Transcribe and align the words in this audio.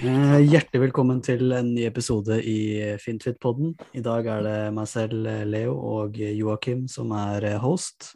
Eh, 0.00 0.38
hjertelig 0.48 0.86
velkommen 0.86 1.18
til 1.20 1.50
en 1.52 1.74
ny 1.74 1.82
episode 1.84 2.38
i 2.48 2.80
Fintfit-podden. 3.02 3.74
I 3.92 4.00
dag 4.00 4.24
er 4.32 4.46
det 4.46 4.52
meg 4.72 4.86
selv, 4.88 5.26
Leo, 5.44 5.74
og 5.76 6.14
Joakim 6.16 6.86
som 6.88 7.10
er 7.12 7.44
host. 7.60 8.14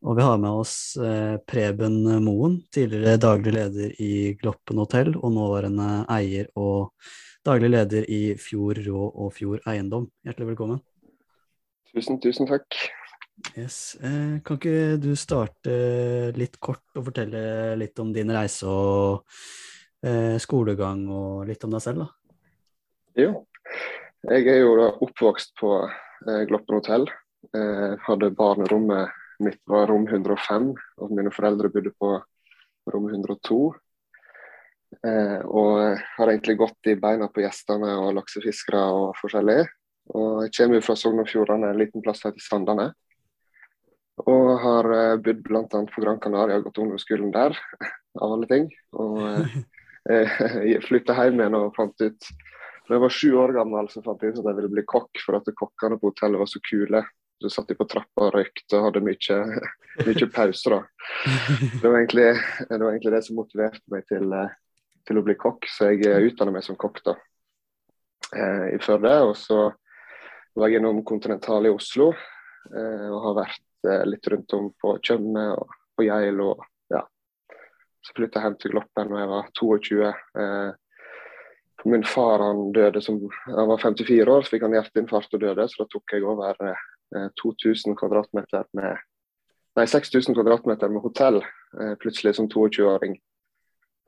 Og 0.00 0.16
vi 0.16 0.24
har 0.24 0.38
med 0.40 0.62
oss 0.62 0.94
eh, 0.96 1.34
Preben 1.44 1.98
Moen, 2.24 2.54
tidligere 2.72 3.20
daglig 3.20 3.52
leder 3.52 3.92
i 4.00 4.14
Gloppen 4.40 4.80
hotell 4.80 5.12
og 5.18 5.34
nåværende 5.34 5.90
eier 6.14 6.48
og 6.56 6.94
daglig 7.44 7.74
leder 7.74 8.08
i 8.08 8.22
Fjord 8.40 8.80
Rå 8.86 9.04
og 9.10 9.34
Fjord 9.36 9.68
Eiendom. 9.68 10.08
Hjertelig 10.24 10.54
velkommen. 10.54 10.80
Tusen, 11.92 12.16
tusen 12.24 12.48
takk. 12.48 12.80
Yes. 13.58 13.98
Eh, 14.00 14.40
kan 14.40 14.56
ikke 14.56 14.96
du 15.04 15.12
starte 15.20 15.76
litt 16.40 16.56
kort 16.64 16.96
og 16.96 17.10
fortelle 17.10 17.76
litt 17.76 18.00
om 18.00 18.16
din 18.16 18.32
reise 18.32 18.72
og 18.72 19.28
eh, 20.04 20.36
skolegang 20.42 21.06
og 21.10 21.44
litt 21.48 21.64
om 21.66 21.74
deg 21.74 21.82
selv, 21.84 22.04
da? 22.04 22.08
Jo. 23.24 23.32
Jeg 24.24 24.48
er 24.48 24.62
jo 24.62 24.74
da 24.78 24.88
oppvokst 25.04 25.54
på 25.60 25.74
eh, 25.84 26.44
Gloppen 26.48 26.78
hotell. 26.78 27.06
Eh, 27.54 27.94
hadde 28.06 28.32
barnerommet 28.36 29.12
mitt 29.44 29.60
var 29.68 29.88
rom 29.90 30.06
105, 30.08 30.70
og 31.02 31.14
mine 31.14 31.32
foreldre 31.34 31.70
bodde 31.74 31.92
på 31.98 32.14
rom 32.92 33.08
102. 33.10 33.58
Eh, 35.04 35.40
og 35.44 35.98
har 36.16 36.30
egentlig 36.30 36.56
gått 36.60 36.90
i 36.92 36.96
beina 37.00 37.28
på 37.28 37.42
gjestene 37.42 37.96
og 38.00 38.14
laksefiskere 38.18 38.84
og 38.94 39.16
forskjellig. 39.20 39.64
Og 40.14 40.44
jeg 40.44 40.54
kommer 40.58 40.84
fra 40.84 40.96
Sogn 40.98 41.22
og 41.22 41.28
Fjordane, 41.30 41.72
en 41.72 41.80
liten 41.80 42.04
plass 42.04 42.22
her 42.24 42.34
til 42.36 42.44
Sandane. 42.44 42.92
Og 44.30 44.50
har 44.62 44.88
bodd 45.24 45.40
bl.a. 45.42 45.64
på 45.66 46.02
Gran 46.04 46.20
Canaria, 46.22 46.60
gått 46.62 46.78
ungdomsskolen 46.78 47.32
der, 47.34 47.56
av 48.22 48.36
alle 48.36 48.48
ting. 48.50 48.68
Og 48.94 49.22
eh, 49.26 49.56
jeg 50.70 50.82
flytta 50.84 51.16
hjem 51.16 51.40
igjen 51.40 51.56
og 51.58 51.72
fant 51.76 52.04
ut 52.04 52.32
da 52.84 52.98
jeg 52.98 53.00
var 53.00 53.12
sju 53.16 53.28
år 53.40 53.52
gammel, 53.56 53.86
så 53.88 54.02
fant 54.04 54.20
jeg 54.20 54.34
ut 54.34 54.40
at 54.42 54.48
jeg 54.50 54.56
ville 54.58 54.72
bli 54.74 54.82
kokk, 54.84 55.20
for 55.24 55.38
at 55.38 55.46
kokkene 55.56 55.96
på 56.00 56.10
hotellet 56.10 56.42
var 56.42 56.48
så 56.50 56.60
kule. 56.66 57.00
Så 57.40 57.50
satt 57.50 57.70
de 57.70 57.76
på 57.78 57.86
trappa 57.88 58.26
og 58.26 58.34
røykte 58.36 58.76
og 58.76 58.88
hadde 58.88 59.02
mye, 59.04 59.38
mye 60.06 60.28
pauser. 60.32 60.76
Det 61.24 61.80
var, 61.80 61.96
egentlig, 61.98 62.28
det 62.68 62.80
var, 62.82 62.90
egentlig, 62.90 63.14
det 63.14 63.22
som 63.24 63.40
motiverte 63.40 63.82
meg 63.92 64.04
til, 64.10 64.36
til 65.08 65.20
å 65.20 65.24
bli 65.24 65.36
kokk, 65.40 65.68
så 65.72 65.90
jeg 65.94 66.28
utdanna 66.28 66.54
meg 66.54 66.66
som 66.66 66.78
kokk 66.80 67.00
da, 67.08 67.16
eh, 68.36 68.68
i 68.76 68.78
Førde. 68.84 69.14
Og 69.30 69.34
så 69.40 69.62
var 70.54 70.70
jeg 70.70 70.82
innom 70.82 71.00
Kontinental 71.08 71.66
i 71.66 71.72
Oslo 71.72 72.12
eh, 72.12 73.08
og 73.08 73.18
har 73.30 73.38
vært 73.40 73.88
eh, 73.88 74.04
litt 74.12 74.28
rundt 74.28 74.56
om 74.60 74.70
på 74.76 74.98
Tjøme 75.00 75.48
og 75.56 75.72
på 75.96 76.06
Geilo. 76.06 76.52
Så 78.04 78.14
flytta 78.16 78.40
jeg 78.40 78.50
hjem 78.50 78.56
til 78.60 78.74
Gloppen 78.74 79.12
da 79.12 79.22
jeg 79.22 79.30
var 79.30 79.52
22. 79.60 80.10
Eh, 80.42 80.72
min 81.84 82.04
far 82.08 82.40
han 82.40 82.70
døde 82.72 83.00
som 83.04 83.18
han 83.44 83.68
var 83.68 83.80
54 83.80 84.30
år, 84.32 84.44
så 84.44 84.54
fikk 84.54 84.62
han 84.64 84.76
hjerteinfarkt 84.76 85.36
og 85.36 85.42
døde. 85.42 85.66
Så 85.68 85.82
da 85.82 85.88
tok 85.92 86.14
jeg 86.16 86.24
over 86.28 86.60
eh, 86.64 87.26
2000 87.40 87.98
kvadratmeter 88.00 88.68
med 88.76 89.02
Nei, 89.74 89.88
6000 89.90 90.36
kvadratmeter 90.36 90.90
med 90.92 91.02
hotell 91.02 91.40
eh, 91.42 91.96
plutselig 91.98 92.36
som 92.36 92.46
22-åring. 92.46 93.16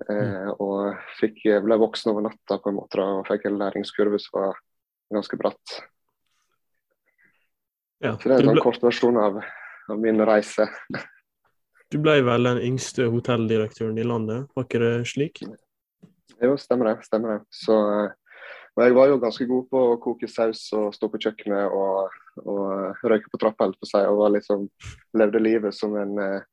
Eh, 0.07 0.51
og 0.63 0.95
fikk, 1.19 1.41
ble 1.65 1.79
voksen 1.81 2.13
over 2.13 2.29
natta 2.29 2.61
på 2.63 2.71
en 2.71 2.77
måte 2.79 3.03
og 3.03 3.27
fikk 3.27 3.49
en 3.49 3.59
læringskurve 3.59 4.21
som 4.23 4.37
var 4.39 4.61
ganske 5.11 5.39
bratt. 5.41 5.75
Ja, 8.05 8.15
så 8.15 8.29
det 8.29 8.37
er 8.37 8.45
en 8.45 8.53
sånn 8.53 8.63
kort 8.63 8.85
versjon 8.85 9.19
av, 9.19 9.41
av 9.91 9.99
min 9.99 10.23
reise. 10.29 10.69
Du 11.93 12.01
ble 12.03 12.19
vel 12.27 12.49
den 12.49 12.59
yngste 12.67 13.07
hotelldirektøren 13.13 13.99
i 13.99 14.07
landet, 14.07 14.49
var 14.57 14.67
ikke 14.67 14.83
det 14.83 14.93
slik? 15.07 15.43
Jo, 16.43 16.57
stemmer 16.59 16.91
det. 16.91 16.97
stemmer 17.07 17.37
det. 17.37 17.45
Så, 17.55 17.77
og 18.75 18.83
jeg 18.83 18.97
var 18.97 19.13
jo 19.13 19.21
ganske 19.23 19.47
god 19.47 19.69
på 19.71 19.83
å 19.93 20.01
koke 20.03 20.29
saus 20.29 20.65
og 20.77 20.91
stå 20.97 21.09
på 21.13 21.21
kjøkkenet 21.23 21.71
og, 21.73 22.19
og 22.43 23.07
røyke 23.07 23.31
på 23.31 23.41
trappa, 23.41 23.71
på 23.71 23.89
seg, 23.89 24.09
og 24.11 24.21
var 24.25 24.35
liksom, 24.35 24.67
levde 25.17 25.43
livet 25.45 25.79
som 25.79 25.95
en 26.01 26.19
eh, 26.21 26.45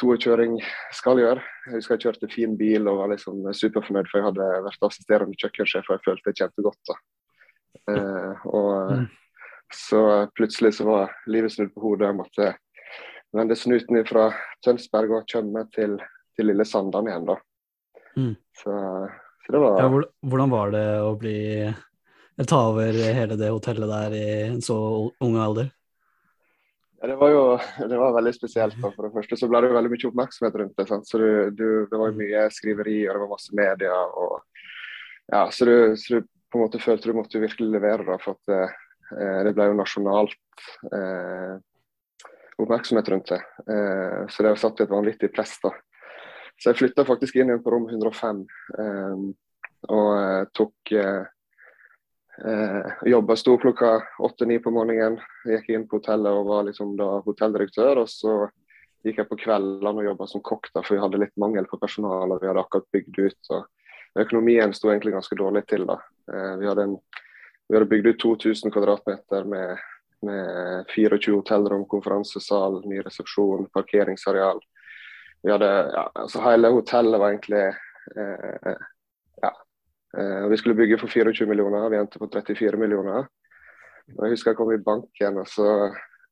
toerkjøring 0.00 0.56
skal 0.96 1.20
gjøre. 1.20 1.44
Jeg 1.68 1.76
husker 1.76 1.98
jeg 1.98 2.06
kjørte 2.08 2.32
fin 2.32 2.56
bil 2.58 2.88
og 2.90 3.02
var 3.02 3.12
liksom 3.12 3.44
superfornøyd, 3.52 4.08
for 4.08 4.20
jeg 4.22 4.28
hadde 4.30 4.48
vært 4.70 4.88
assisterende 4.88 5.38
kjøkkensjef 5.38 5.90
og 5.90 5.98
jeg 5.98 6.06
følte 6.08 6.32
jeg 6.32 6.40
kjente 6.40 6.66
godt. 6.66 6.82
da. 6.90 6.98
Eh, 7.92 8.48
og 8.48 8.92
mm. 8.96 9.06
så 9.84 10.04
plutselig 10.32 10.78
så 10.78 10.88
var 10.88 11.14
livet 11.28 11.52
snudd 11.52 11.74
på 11.76 11.84
hodet. 11.84 12.08
Jeg 12.08 12.22
måtte 12.24 12.52
vende 13.34 13.56
snuten 13.58 14.00
fra 14.08 14.28
Tønsberg 14.64 15.18
og 15.18 15.28
komme 15.30 15.66
til, 15.74 15.98
til 16.36 16.50
lille 16.50 16.66
Sandane 16.68 17.12
igjen, 17.12 17.28
da. 17.28 17.38
Mm. 18.14 18.34
Så, 18.54 18.74
så, 19.46 19.52
det 19.52 19.60
var 19.62 19.80
ja, 19.82 19.88
Hvordan 20.22 20.52
var 20.52 20.74
det 20.74 20.84
å 21.02 21.14
bli 21.18 21.38
ta 22.46 22.60
over 22.70 22.94
hele 22.94 23.38
det 23.38 23.50
hotellet 23.50 23.90
der 23.90 24.14
i 24.18 24.28
en 24.48 24.60
så 24.62 24.76
ung 25.22 25.38
alder? 25.38 25.72
Ja, 27.00 27.10
det 27.10 27.18
var 27.20 27.34
jo 27.34 27.42
det 27.90 27.98
var 28.00 28.14
veldig 28.16 28.34
spesielt. 28.34 28.78
da, 28.80 28.90
For 28.94 29.08
det 29.08 29.14
første 29.16 29.36
så 29.36 29.50
ble 29.50 29.60
det 29.60 29.70
jo 29.70 29.76
veldig 29.76 29.92
mye 29.92 30.08
oppmerksomhet 30.10 30.54
rundt 30.60 30.78
det. 30.78 30.86
Sant? 30.88 31.10
Så 31.10 31.20
du, 31.20 31.28
du, 31.52 31.66
Det 31.90 32.00
var 32.00 32.10
jo 32.10 32.20
mye 32.22 32.46
skriveri 32.54 33.02
og 33.08 33.12
det 33.12 33.24
var 33.24 33.34
masse 33.34 33.58
media. 33.58 33.98
og 34.22 34.40
ja, 35.28 35.44
Så 35.50 35.68
du, 35.68 35.76
så 36.00 36.16
du 36.16 36.30
på 36.48 36.58
en 36.58 36.64
måte 36.64 36.80
følte 36.80 37.10
du 37.10 37.18
måtte 37.18 37.42
virkelig 37.42 37.74
levere. 37.74 38.06
da, 38.06 38.18
for 38.22 38.38
at 38.38 38.56
eh, 38.56 39.38
Det 39.44 39.52
ble 39.54 39.68
jo 39.68 39.78
nasjonalt 39.82 40.66
eh, 40.94 41.54
oppmerksomhet 42.58 43.08
rundt 43.08 43.32
det. 43.32 43.40
Eh, 43.70 44.24
så 44.28 44.42
det 44.42 44.52
har 44.52 44.60
satt 44.60 44.80
et 44.84 44.90
vanvittig 44.92 45.32
press. 45.34 45.56
da. 45.62 45.72
Så 46.58 46.70
jeg 46.70 46.80
flytta 46.82 47.04
faktisk 47.04 47.36
inn 47.36 47.50
igjen 47.50 47.62
på 47.64 47.72
rom 47.74 47.88
105 47.90 48.44
eh, 48.78 49.24
og 49.94 50.10
eh, 50.16 50.42
tok 50.54 50.92
eh, 50.96 51.24
eh, 52.46 52.92
Jobba 53.10 53.36
sto 53.36 53.56
klokka 53.58 53.94
åtte-ni 54.18 54.58
på 54.62 54.72
morgenen. 54.74 55.18
Gikk 55.48 55.72
inn 55.74 55.88
på 55.88 56.00
hotellet 56.00 56.32
og 56.32 56.48
var 56.48 56.68
liksom 56.68 56.94
da 57.00 57.18
hotelldirektør. 57.26 58.04
Og 58.04 58.10
så 58.10 58.36
gikk 59.04 59.20
jeg 59.20 59.30
på 59.30 59.40
kveldene 59.44 60.00
og 60.00 60.08
jobba 60.08 60.28
som 60.30 60.44
kokk, 60.44 60.70
da, 60.72 60.82
for 60.82 60.96
vi 60.96 61.02
hadde 61.02 61.20
litt 61.20 61.34
mangel 61.40 61.68
på 61.68 61.80
personal. 61.82 62.32
og 62.32 62.40
Vi 62.40 62.48
hadde 62.48 62.62
akkurat 62.64 62.88
bygd 62.94 63.20
ut. 63.20 63.52
og 63.56 64.22
Økonomien 64.24 64.72
sto 64.72 64.92
egentlig 64.92 65.14
ganske 65.16 65.36
dårlig 65.38 65.66
til. 65.66 65.86
da. 65.86 65.98
Eh, 66.32 66.54
vi, 66.60 66.68
hadde 66.70 66.86
en, 66.88 66.96
vi 67.68 67.76
hadde 67.76 67.90
bygd 67.90 68.12
ut 68.12 68.22
2000 68.22 68.72
kvadratmeter 68.72 69.44
med 69.50 69.76
med 70.24 70.90
24 70.94 71.34
hotellrom, 71.36 71.84
konferansesal, 71.90 72.80
ny 72.88 73.02
resepsjon, 73.04 73.68
parkeringsareal. 73.74 74.62
Vi 75.44 75.52
hadde, 75.52 75.70
ja, 75.92 76.08
altså 76.14 76.40
Hele 76.44 76.72
hotellet 76.72 77.20
var 77.20 77.34
egentlig 77.34 77.62
eh, 78.16 78.74
ja. 79.42 79.52
Eh, 80.18 80.48
vi 80.48 80.56
skulle 80.56 80.78
bygge 80.78 80.98
for 81.02 81.12
24 81.12 81.46
millioner, 81.50 81.88
vi 81.92 82.00
endte 82.00 82.18
på 82.18 82.30
34 82.32 82.80
millioner. 82.80 83.28
Jeg 84.08 84.34
husker 84.34 84.52
jeg 84.52 84.60
kom 84.60 84.72
i 84.72 84.82
banken, 84.84 85.40
og 85.40 85.48
så, 85.48 85.68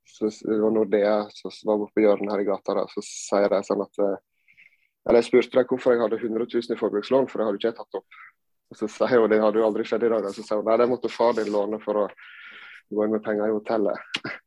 så 0.09 0.29
det 0.29 0.61
var 0.61 0.75
Nordea 0.75 1.17
som 1.33 1.53
var 1.71 1.81
borte 1.81 1.97
på 1.97 2.05
hjørnet 2.05 2.33
her 2.35 2.45
i 2.45 2.49
gata. 2.49 2.77
Da, 2.81 2.85
så 2.93 3.05
sier 3.07 3.49
de 3.53 3.63
sånn 3.69 3.85
at 3.85 4.05
eh, 4.05 4.21
eller 5.03 5.19
Jeg 5.19 5.29
spurte 5.31 5.59
deg 5.59 5.73
hvorfor 5.73 5.95
jeg 5.95 6.03
hadde 6.05 6.19
100 6.21 6.47
000 6.47 6.77
i 6.77 6.79
forbrukslån, 6.79 7.27
for 7.31 7.41
det 7.41 7.47
hadde 7.49 7.59
ikke 7.59 7.71
jeg 7.73 7.79
tatt 7.81 7.99
opp. 7.99 8.21
Og 8.73 8.79
Så 8.79 8.89
sier 8.89 9.21
hun 9.21 9.33
det 9.33 9.41
hadde 9.43 9.61
jo 9.61 9.67
aldri 9.67 9.87
skjedd 9.87 10.07
i 10.07 10.13
dag. 10.13 10.29
Og 10.29 10.37
så 10.37 10.45
sier 10.47 10.61
hun 10.61 10.69
nei, 10.71 10.79
det 10.81 10.89
måtte 10.91 11.11
far 11.13 11.35
din 11.37 11.51
låne 11.53 11.81
for 11.83 12.05
å 12.05 12.07
gå 12.97 13.07
inn 13.07 13.15
med 13.17 13.25
penger 13.25 13.51
i 13.51 13.59
hotellet. 13.59 14.23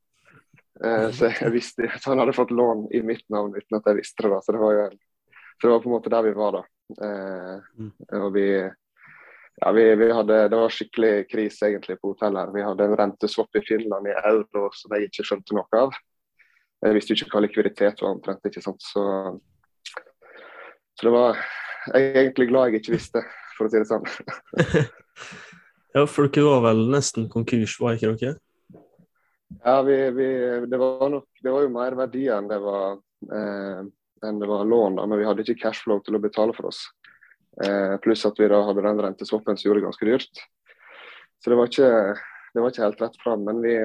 Eh, 0.84 1.06
så 1.16 1.30
jeg 1.32 1.54
visste 1.54 1.88
så 2.04 2.10
han 2.12 2.20
hadde 2.20 2.34
fått 2.36 2.50
lån 2.52 2.82
i 2.92 3.00
mitt 3.00 3.22
navn 3.32 3.54
uten 3.56 3.78
at 3.78 3.86
jeg 3.88 3.96
visste 4.02 4.26
det. 4.26 4.32
da, 4.34 4.42
Så 4.44 4.52
det 4.52 4.60
var 4.60 4.74
jo 4.76 4.82
så 5.62 5.68
det 5.68 5.72
var 5.72 5.80
på 5.80 5.90
en 5.90 5.94
måte 5.94 6.12
der 6.12 6.24
vi 6.26 6.34
var 6.36 6.52
da. 6.52 6.64
Eh, 7.06 7.86
og 8.20 8.34
vi, 8.36 8.48
ja, 9.62 9.72
vi, 9.72 9.86
vi, 9.96 10.10
hadde, 10.12 10.42
Det 10.50 10.60
var 10.60 10.76
skikkelig 10.76 11.14
krise 11.32 11.70
egentlig 11.70 11.96
på 12.02 12.12
hotellet. 12.12 12.52
Vi 12.54 12.66
hadde 12.66 12.90
en 12.90 12.98
renteswap 13.00 13.56
i 13.56 13.64
Finland 13.68 14.08
i 14.12 14.18
euro 14.20 14.68
som 14.76 14.96
jeg 14.96 15.10
ikke 15.10 15.28
skjønte 15.30 15.56
noe 15.56 15.82
av. 15.86 15.96
Jeg 16.86 16.98
visste 16.98 17.16
jo 17.16 17.24
ikke 17.24 17.38
hva 17.38 17.46
likviditet 17.46 18.04
var 18.04 18.12
omtrent. 18.12 18.46
ikke 18.46 18.62
sant, 18.62 18.84
så, 18.84 19.06
så 21.00 21.08
det 21.08 21.14
var 21.16 21.40
Jeg 21.94 22.12
er 22.12 22.24
egentlig 22.26 22.48
glad 22.50 22.68
jeg 22.68 22.82
ikke 22.82 22.98
visste, 22.98 23.22
for 23.56 23.68
å 23.68 23.72
si 23.72 23.80
det 23.80 23.88
sånn. 23.88 24.08
Ja, 25.96 26.02
for 26.12 26.28
dere 26.28 26.50
var 26.50 26.64
vel 26.66 26.82
nesten 26.92 27.30
konkurs, 27.32 27.78
var 27.80 27.96
ikke 27.96 28.18
dere? 28.20 28.36
Ja, 29.64 29.78
vi, 29.82 29.96
vi, 30.12 30.26
det, 30.68 30.78
var 30.78 31.10
nok, 31.10 31.28
det 31.40 31.52
var 31.54 31.64
jo 31.64 31.70
mer 31.72 31.96
verdier 31.96 32.36
enn 32.36 32.50
det 32.50 32.58
var, 32.60 32.98
eh, 33.32 33.84
enn 34.28 34.42
det 34.42 34.50
var 34.50 34.66
lån. 34.68 34.98
Da, 35.00 35.06
men 35.08 35.22
vi 35.22 35.28
hadde 35.30 35.46
ikke 35.46 35.62
cashflow 35.62 36.02
til 36.04 36.18
å 36.18 36.22
betale 36.26 36.56
for 36.58 36.68
oss. 36.68 36.82
Eh, 37.64 37.96
pluss 38.04 38.26
at 38.28 38.42
vi 38.42 38.50
da 38.52 38.60
hadde 38.68 38.84
den 38.84 39.00
renteswappen 39.06 39.56
som 39.56 39.70
gjorde 39.70 39.80
det 39.80 39.86
ganske 39.86 40.10
dyrt. 40.10 40.42
Så 41.40 41.54
det 41.54 41.60
var 41.62 41.72
ikke, 41.72 41.92
det 42.52 42.66
var 42.66 42.74
ikke 42.74 42.84
helt 42.84 43.04
rett 43.06 43.16
fram. 43.24 43.46
Men 43.48 43.62
vi, 43.64 43.76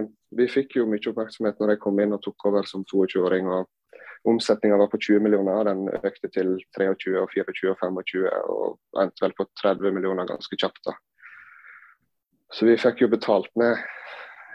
vi, 0.41 0.49
fikk 0.51 0.81
jo 0.81 0.89
mye 0.91 1.13
oppmerksomhet 1.13 1.63
når 1.63 1.77
jeg 1.77 1.83
kom 1.85 2.01
inn 2.03 2.17
og 2.17 2.25
tok 2.25 2.49
over 2.51 2.67
som 2.67 2.83
22-åring. 2.91 3.53
og 3.55 4.35
Omsetninga 4.35 4.81
var 4.83 4.91
på 4.91 4.99
20 4.99 5.23
millioner, 5.29 5.63
den 5.71 5.87
økte 5.95 6.33
til 6.35 6.57
23, 6.75 7.15
og 7.23 7.31
24 7.39 7.71
og 7.71 7.79
25 7.87 8.27
og 8.57 9.01
endte 9.05 9.25
vel 9.29 9.37
på 9.39 9.47
30 9.63 9.95
millioner 9.95 10.27
ganske 10.27 10.59
kjapt. 10.59 10.83
da. 10.91 10.97
Så 12.51 12.67
vi 12.67 12.77
fikk 12.81 13.05
jo 13.05 13.11
betalt 13.11 13.51
ned 13.59 13.79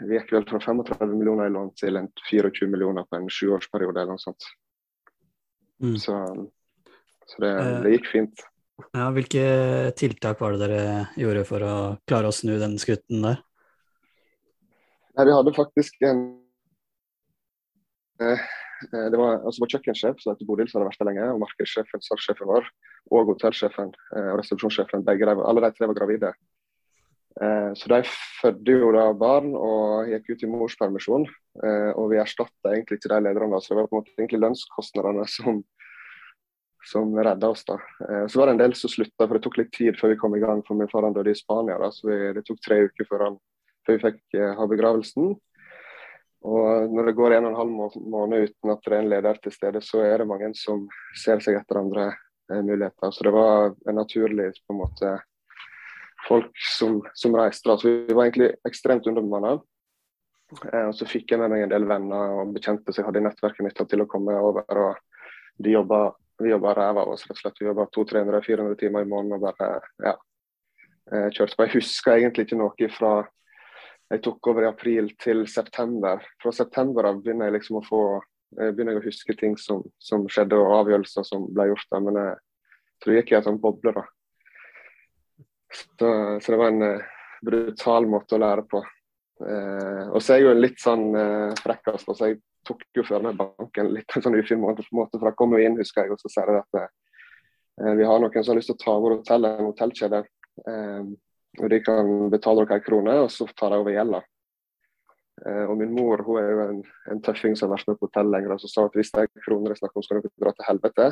Vi 0.04 0.18
gikk 0.18 0.34
vel 0.34 0.44
fra 0.48 0.60
35 0.60 1.14
millioner 1.16 1.48
i 1.48 1.54
lån 1.54 1.70
til 1.80 1.96
24 2.28 2.68
millioner 2.68 3.06
på 3.08 3.16
en 3.16 3.30
sjuårsperiode 3.32 4.02
eller 4.02 4.12
noe 4.12 4.20
sånt. 4.20 4.44
Mm. 5.80 5.94
Så, 6.00 6.16
så 7.24 7.40
det, 7.40 7.52
det, 7.84 7.94
gikk 7.94 8.10
fint. 8.10 8.42
Ja, 8.92 9.06
hvilke 9.16 9.46
tiltak 9.96 10.42
var 10.42 10.52
det 10.52 10.66
dere 10.66 10.82
gjorde 11.16 11.46
for 11.48 11.64
å 11.64 11.76
klare 12.04 12.28
å 12.28 12.36
snu 12.36 12.58
den 12.60 12.76
skutten 12.80 13.24
der? 13.24 13.40
Nei, 15.16 15.24
vi 15.24 15.32
hadde 15.32 15.54
faktisk 15.56 16.04
en 16.04 16.20
eh, 18.20 18.44
eh 18.92 19.06
det 19.08 19.16
var, 19.16 19.40
altså 19.48 19.64
vår 19.64 19.72
kjøkkensjef 19.78 20.20
som 20.20 20.34
heter 20.34 20.48
Bodil, 20.50 20.68
som 20.68 20.82
hadde 20.82 20.90
vært 20.90 21.00
der 21.00 21.08
lenge, 21.08 21.30
og 21.32 21.40
markedssjefen, 21.40 22.04
salgssjefen 22.04 22.52
vår, 22.52 22.68
og 23.16 23.32
hotellsjefen 23.32 23.96
eh, 24.12 24.28
og 24.34 24.42
resepsjonssjefen. 24.42 25.08
begge 25.08 25.32
Alle 25.32 25.64
de 25.64 25.72
tre 25.72 25.88
var 25.88 25.96
gravide. 26.02 26.34
Eh, 27.42 27.74
så 27.74 27.88
de 27.88 28.02
fødte 28.40 28.76
jo 28.78 28.92
da 28.96 29.10
barn 29.12 29.50
og 29.58 30.08
gikk 30.08 30.30
ut 30.32 30.44
i 30.44 30.50
morspermisjon. 30.50 31.26
Eh, 31.62 31.90
og 31.92 32.12
vi 32.12 32.20
erstatta 32.20 32.72
egentlig 32.72 33.00
ikke 33.00 33.12
de 33.12 33.22
lederne. 33.26 33.60
Så 33.60 33.74
det 33.74 33.80
var 33.82 33.90
på 33.90 33.98
en 33.98 34.04
måte 34.04 34.14
egentlig 34.16 34.42
lønnskostnadene 34.44 35.26
som, 35.28 35.60
som 36.92 37.12
redda 37.18 37.50
oss. 37.52 37.66
da. 37.68 37.76
Eh, 38.08 38.24
så 38.32 38.40
var 38.40 38.48
det 38.48 38.56
en 38.56 38.62
del 38.64 38.76
som 38.78 38.92
slutta, 38.92 39.26
for 39.26 39.36
det 39.36 39.44
tok 39.44 39.60
litt 39.60 39.74
tid 39.76 40.00
før 40.00 40.14
vi 40.14 40.20
kom 40.22 40.38
i 40.38 40.44
gang. 40.44 40.64
For 40.66 40.78
min 40.78 40.90
far 40.92 41.08
han 41.08 41.16
døde 41.16 41.34
i 41.34 41.38
Spania, 41.38 41.76
da, 41.82 41.92
så 41.92 42.08
vi, 42.08 42.22
det 42.38 42.46
tok 42.46 42.62
tre 42.64 42.86
uker 42.88 43.10
før 43.10 43.28
han 43.28 43.42
før 43.86 43.98
vi 43.98 44.02
fikk 44.08 44.40
ha 44.58 44.64
begravelsen. 44.66 45.36
Og 46.46 46.90
når 46.90 47.06
det 47.06 47.14
går 47.18 47.36
en 47.36 47.44
og 47.46 47.52
en 47.52 47.58
halv 47.60 48.00
måned 48.10 48.48
uten 48.48 48.72
at 48.72 48.80
det 48.82 48.96
er 48.96 48.98
en 48.98 49.10
leder 49.12 49.38
til 49.42 49.54
stede, 49.54 49.78
så 49.82 50.00
er 50.02 50.18
det 50.18 50.26
mange 50.26 50.48
som 50.58 50.82
ser 51.14 51.38
seg 51.44 51.60
etter 51.60 51.78
andre 51.78 52.08
muligheter. 52.50 53.14
Så 53.14 53.28
det 53.28 53.32
var 53.34 53.76
en 53.86 53.98
naturlig 53.98 54.48
på 54.66 54.74
en 54.74 54.80
måte 54.80 55.12
folk 56.28 56.52
som, 56.78 57.00
som 57.14 57.36
reiste. 57.36 57.78
Så 57.78 57.88
vi 57.88 58.14
var 58.14 58.26
egentlig 58.26 58.52
ekstremt 58.68 59.06
underbemanna. 59.06 59.56
Eh, 60.72 60.90
så 60.94 61.08
fikk 61.08 61.32
jeg 61.32 61.42
med 61.42 61.52
meg 61.52 61.66
en 61.66 61.72
del 61.72 61.88
venner 61.88 62.36
og 62.40 62.54
bekjente 62.54 62.92
som 62.92 63.02
jeg 63.02 63.08
hadde 63.08 63.22
i 63.22 63.26
nettverket 63.26 63.66
mitt 63.66 63.82
til 63.90 64.04
å 64.04 64.10
komme 64.10 64.36
over. 64.38 64.66
og 64.70 65.02
de 65.62 65.74
jobbet, 65.76 66.22
Vi 66.38 66.50
jobba 66.50 66.74
ræva 66.74 67.00
av 67.00 67.08
oss, 67.14 67.22
rett 67.24 67.38
og 67.38 67.38
slett. 67.40 67.60
Vi 67.60 67.66
jobba 67.66 67.86
200-400 67.96 68.74
timer 68.76 69.06
i 69.06 69.08
måneden 69.08 69.38
og 69.38 69.40
bare 69.40 69.80
ja, 70.04 70.12
kjørte 71.32 71.56
på. 71.56 71.64
Jeg 71.64 71.72
husker 71.78 72.12
egentlig 72.12 72.44
ikke 72.44 72.58
noe 72.60 72.88
fra 72.92 73.12
jeg 74.12 74.20
tok 74.22 74.50
over 74.52 74.66
i 74.66 74.68
april 74.68 75.08
til 75.16 75.46
september. 75.48 76.20
Fra 76.42 76.52
september 76.52 77.08
av 77.08 77.22
begynner 77.22 77.48
jeg 77.48 77.56
liksom 77.56 77.80
å 77.80 77.86
få 77.86 78.02
begynner 78.52 78.94
jeg 78.94 79.00
å 79.00 79.06
huske 79.08 79.34
ting 79.40 79.56
som, 79.58 79.80
som 79.98 80.28
skjedde 80.28 80.60
og 80.60 80.74
avgjørelser 80.82 81.24
som 81.26 81.48
ble 81.56 81.70
gjort. 81.70 81.96
Men 82.04 82.20
jeg 82.20 82.36
tror 83.02 83.14
jeg 83.14 83.24
gikk 83.24 83.32
i 83.32 83.38
en 83.40 83.48
sånn 83.48 83.62
boble. 83.64 83.96
da. 83.96 84.04
Så, 85.72 86.10
så, 86.40 86.52
det 86.52 86.58
var 86.60 86.72
en 86.72 86.82
uh, 86.82 87.06
brutal 87.44 88.06
måte 88.10 88.36
å 88.36 88.42
lære 88.42 88.66
på. 88.70 88.82
Uh, 89.42 90.12
og 90.14 90.22
så 90.22 90.34
er 90.34 90.40
jeg 90.40 90.46
jo 90.46 90.52
en 90.54 90.62
litt 90.62 90.78
sånn 90.80 91.08
uh, 91.12 91.56
frekkas, 91.60 92.06
så 92.06 92.30
jeg 92.30 92.38
tok 92.66 92.86
jo 92.96 93.04
før 93.06 93.26
med 93.26 93.38
banken 93.38 93.92
litt 93.94 94.16
en 94.16 94.24
sånn 94.24 94.38
ufin 94.38 94.62
måte, 94.62 94.86
måte, 94.96 95.18
for 95.18 95.30
jeg 95.30 95.38
kom 95.38 95.52
jo 95.54 95.60
inn, 95.62 95.76
husker 95.78 96.06
jeg, 96.06 96.16
og 96.16 96.22
så 96.22 96.32
sier 96.32 96.54
jeg 96.54 96.62
at 96.62 96.80
uh, 96.80 97.92
vi 97.98 98.06
har 98.08 98.22
noen 98.22 98.38
som 98.38 98.54
har 98.54 98.60
lyst 98.60 98.72
til 98.72 98.78
å 98.78 98.84
ta 98.84 98.96
over 98.96 99.18
hotellet, 99.18 99.60
en 99.60 99.70
hotellkjede. 99.70 100.22
Uh, 100.64 101.12
og 101.60 101.70
De 101.72 101.82
kan 101.84 102.08
betale 102.32 102.64
dere 102.64 102.80
ei 102.80 102.84
krone, 102.84 103.20
og 103.24 103.30
så 103.32 103.46
tar 103.56 103.72
de 103.72 103.80
over 103.80 103.94
gjelda. 103.94 104.22
Eh, 105.44 105.64
og 105.68 105.76
min 105.76 105.92
mor 105.92 106.22
hun 106.24 106.38
er 106.40 106.48
jo 106.48 106.60
en, 106.64 106.78
en 107.12 107.18
tøffing 107.24 107.56
som 107.58 107.68
har 107.68 107.76
vært 107.76 107.90
med 107.90 107.98
på 108.00 108.08
hotell 108.08 108.30
lenger, 108.32 108.54
og 108.54 108.62
så 108.62 108.70
sa 108.72 108.86
at 108.88 108.96
hvis 108.96 109.12
det 109.12 109.26
er 109.26 109.44
kroner 109.44 109.72
det 109.72 109.76
er 109.76 109.82
snakk 109.82 109.98
om, 109.98 110.04
skal 110.04 110.22
dere 110.22 110.32
dra 110.40 110.52
til 110.56 110.68
helvete. 110.70 111.08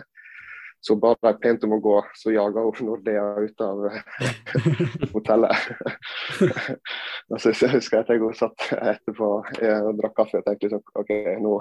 Så 0.84 0.98
ba 1.00 1.14
de 1.16 1.31
pent 1.40 1.62
om 1.64 1.72
å 1.78 1.81
gå, 1.81 1.94
så 2.20 2.32
jaga 2.34 2.60
hun 2.66 2.88
Nordea 2.90 3.22
ut 3.40 3.62
av 3.64 3.86
hotellet. 5.14 5.70
og 7.32 7.40
så 7.40 7.54
jeg 7.54 7.72
husker 7.72 8.02
jeg 8.02 8.04
at 8.04 8.12
jeg 8.12 8.36
satt 8.36 8.66
etterpå 8.76 9.31
og 9.40 9.94
drakk 10.00 10.19
kaffe 10.19 10.42
og 10.42 10.44
tenkte 10.44 10.69
liksom, 10.69 10.84
OK, 11.00 11.14
nå 11.40 11.54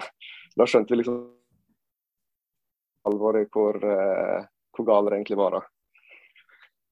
Da 0.60 0.68
skjønte 0.68 0.92
vi 0.92 1.00
liksom 1.00 1.22
alvoret 3.08 3.48
hvor, 3.52 3.80
uh, 3.80 4.44
hvor 4.75 4.88
gale 4.88 5.12
det 5.12 5.22
egentlig 5.22 5.40
var. 5.40 5.58
da. 5.58 5.64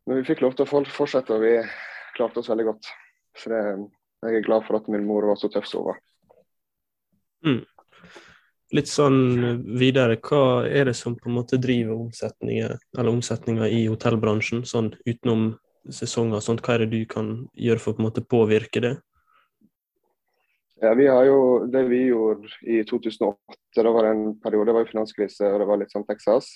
Men 0.07 0.21
vi 0.21 0.27
fikk 0.31 0.41
lov 0.43 0.55
til 0.55 0.65
å 0.65 0.83
fortsette, 0.87 1.35
og 1.35 1.43
vi 1.43 1.57
klarte 2.15 2.41
oss 2.41 2.49
veldig 2.51 2.67
godt. 2.71 2.89
Så 3.37 3.51
det, 3.51 3.61
jeg 4.25 4.39
er 4.39 4.47
glad 4.47 4.65
for 4.67 4.79
at 4.79 4.89
min 4.91 5.05
mor 5.07 5.27
var 5.29 5.39
så 5.39 5.49
tøff 5.51 5.67
som 5.69 5.83
hun 5.83 5.91
var. 5.91 6.01
Mm. 7.45 7.61
Litt 8.71 8.87
sånn 8.87 9.65
videre, 9.75 10.15
hva 10.23 10.63
er 10.63 10.87
det 10.87 10.95
som 10.95 11.17
på 11.19 11.27
en 11.27 11.35
måte 11.41 11.59
driver 11.59 12.05
omsetninga 13.11 13.67
i 13.67 13.81
hotellbransjen, 13.91 14.63
sånn 14.63 14.93
utenom 15.03 15.57
sesonger? 15.91 16.39
Sånt, 16.39 16.63
hva 16.63 16.77
er 16.77 16.85
det 16.85 16.93
du 16.93 17.01
kan 17.09 17.33
gjøre 17.51 17.83
for 17.83 17.91
å 17.91 17.97
på 17.97 18.03
en 18.03 18.07
måte 18.07 18.23
påvirke 18.23 18.83
det? 18.85 18.93
Ja, 20.81 20.95
vi 20.97 21.05
har 21.11 21.27
jo, 21.27 21.67
Det 21.67 21.83
vi 21.91 22.05
gjorde 22.07 22.47
i 22.63 22.81
2008, 22.87 23.83
da 23.83 23.91
var 23.91 24.07
det 24.07 24.15
en 24.15 24.25
periode, 24.41 24.71
det 24.71 24.77
var 24.77 24.85
jo 24.85 24.93
finanskrise 24.93 25.51
og 25.51 25.59
det 25.61 25.67
var 25.69 25.81
litt 25.83 25.93
sånn 25.93 26.07
Texas. 26.07 26.55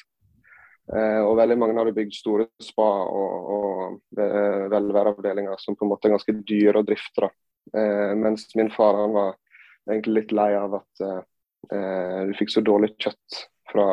Eh, 0.95 1.21
og 1.21 1.38
veldig 1.38 1.57
mange 1.57 1.77
hadde 1.77 1.94
bygd 1.97 2.15
store 2.15 2.47
spa 2.62 2.89
og, 3.06 3.51
og 3.57 4.21
eh, 4.21 4.65
velværeavdelinger 4.71 5.62
som 5.62 5.77
på 5.77 5.85
en 5.85 5.91
måte 5.91 6.09
er 6.09 6.15
ganske 6.15 6.35
dyre 6.45 6.81
å 6.81 6.88
drifte. 6.88 7.29
Eh, 7.73 8.12
mens 8.17 8.47
min 8.57 8.69
far 8.73 8.97
han 9.03 9.13
var 9.13 9.38
egentlig 9.89 10.21
litt 10.21 10.35
lei 10.38 10.51
av 10.57 10.77
at 10.79 11.06
eh, 11.06 11.23
du 11.69 12.33
fikk 12.38 12.51
så 12.53 12.62
dårlig 12.65 12.91
kjøtt 13.01 13.39
fra 13.71 13.85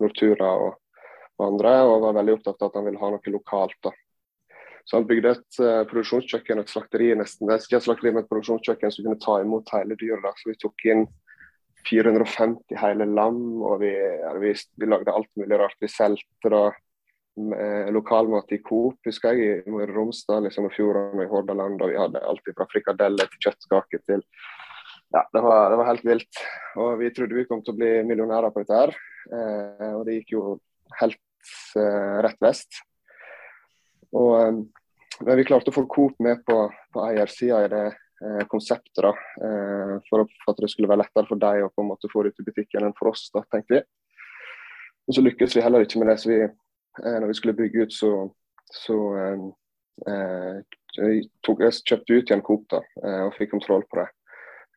Nortura 0.00 0.50
og, 0.64 0.76
og, 1.38 1.46
andre, 1.46 1.74
og 1.86 2.04
var 2.06 2.16
veldig 2.20 2.38
opptatt 2.38 2.62
av 2.62 2.70
at 2.70 2.78
han 2.78 2.86
ville 2.88 3.02
ha 3.02 3.10
noe 3.14 3.34
lokalt. 3.34 3.76
da. 3.84 3.92
Så 4.84 4.98
han 4.98 5.06
bygde 5.06 5.34
et 5.36 5.58
uh, 5.62 5.82
produksjonskjøkken, 5.90 6.60
et 6.62 6.72
slakteri 6.72 7.10
nesten. 7.18 7.46
Det 7.46 7.54
er 7.54 7.64
ikke 7.64 7.78
et 7.78 7.86
slakteri, 7.86 8.12
men 8.14 8.24
et 8.24 8.30
produksjonskjøkken 8.30 8.94
som 8.94 9.06
kunne 9.06 9.22
ta 9.22 9.40
imot 9.42 9.72
hele 9.76 9.96
dyret. 10.00 10.40
Så 10.40 10.50
vi 10.50 10.58
tok 10.58 10.86
inn 10.90 11.04
450 11.88 12.76
hele 12.80 13.06
lam, 13.08 13.40
og 13.62 13.80
vi, 13.84 13.92
ja, 13.94 14.32
vi, 14.40 14.52
vi 14.52 14.88
lagde 14.88 15.14
alt 15.14 15.30
mulig 15.38 15.60
rart. 15.60 15.78
Vi 15.80 15.88
solgte 15.88 16.52
da 16.52 16.64
eh, 16.68 17.92
lokalmat 17.94 18.52
i 18.52 18.60
Coop, 18.66 18.98
husker 19.06 19.38
jeg, 19.38 19.62
i 19.64 19.86
Romsdal, 19.92 20.44
liksom, 20.48 20.68
og 20.68 20.74
Fjordane 20.76 21.24
i 21.24 21.30
Hordaland. 21.30 21.80
Og 21.80 21.92
vi 21.92 22.00
hadde 22.00 22.24
alt 22.26 22.52
fra 22.56 22.68
frikadeller 22.72 23.30
til 23.30 23.46
kjøttkaker 23.46 24.04
til 24.10 24.26
Ja, 25.10 25.28
det 25.32 25.40
var, 25.40 25.70
det 25.70 25.76
var, 25.76 25.86
helt 25.88 26.04
vilt. 26.06 26.42
Og 26.78 26.98
vi 27.00 27.10
trodde 27.14 27.34
vi 27.34 27.46
kom 27.48 27.64
til 27.66 27.74
å 27.74 27.78
bli 27.78 27.90
millionærer 28.06 28.52
på 28.54 28.62
dette 28.62 28.76
her, 28.78 28.92
eh, 29.34 29.88
og 29.96 30.04
det 30.06 30.20
gikk 30.20 30.36
jo 30.36 30.42
helt 31.00 31.18
eh, 31.80 32.18
rett 32.26 32.38
vest. 32.44 32.78
Og, 34.14 34.36
eh, 34.38 34.60
men 35.26 35.40
vi 35.40 35.46
klarte 35.48 35.72
å 35.72 35.74
få 35.74 35.88
Coop 35.90 36.22
med 36.22 36.44
på, 36.46 36.60
på 36.94 37.02
eiersida 37.08 37.64
i 37.64 37.72
det 37.72 37.86
eh, 37.88 38.44
konseptet. 38.52 39.02
da, 39.02 39.10
eh, 39.48 39.96
for, 40.06 40.30
at 40.52 40.62
det 40.62 40.70
skulle 40.70 40.90
være 40.92 41.02
lettere 41.02 41.26
for 41.32 41.42
deg 41.42 41.66
å 41.66 41.72
på 41.74 41.82
en 41.82 41.90
måte 41.90 42.12
få 42.12 42.22
det 42.22 42.30
ut 42.30 42.44
i 42.44 42.46
butikken 42.52 42.86
enn 42.86 42.94
for 42.98 43.10
oss, 43.10 43.26
da, 43.34 43.42
tenkte 43.50 43.80
vi. 43.80 43.82
Og 45.10 45.16
Så 45.16 45.26
lykkes 45.26 45.58
vi 45.58 45.66
heller 45.66 45.82
ikke 45.82 45.98
med 45.98 46.12
det. 46.12 46.20
så 46.22 46.30
vi, 46.30 46.38
eh, 46.46 47.18
når 47.18 47.32
vi 47.32 47.40
skulle 47.40 47.58
bygge 47.58 47.88
ut, 47.88 47.98
så, 47.98 48.12
så 48.70 49.00
tok, 51.42 51.66
kjøpte 51.66 52.14
vi 52.14 52.22
ut 52.22 52.30
igjen 52.30 52.46
Coop 52.46 52.70
da, 52.70 52.78
og 53.26 53.34
fikk 53.34 53.50
kontroll 53.58 53.82
på 53.90 53.98
det. 53.98 54.06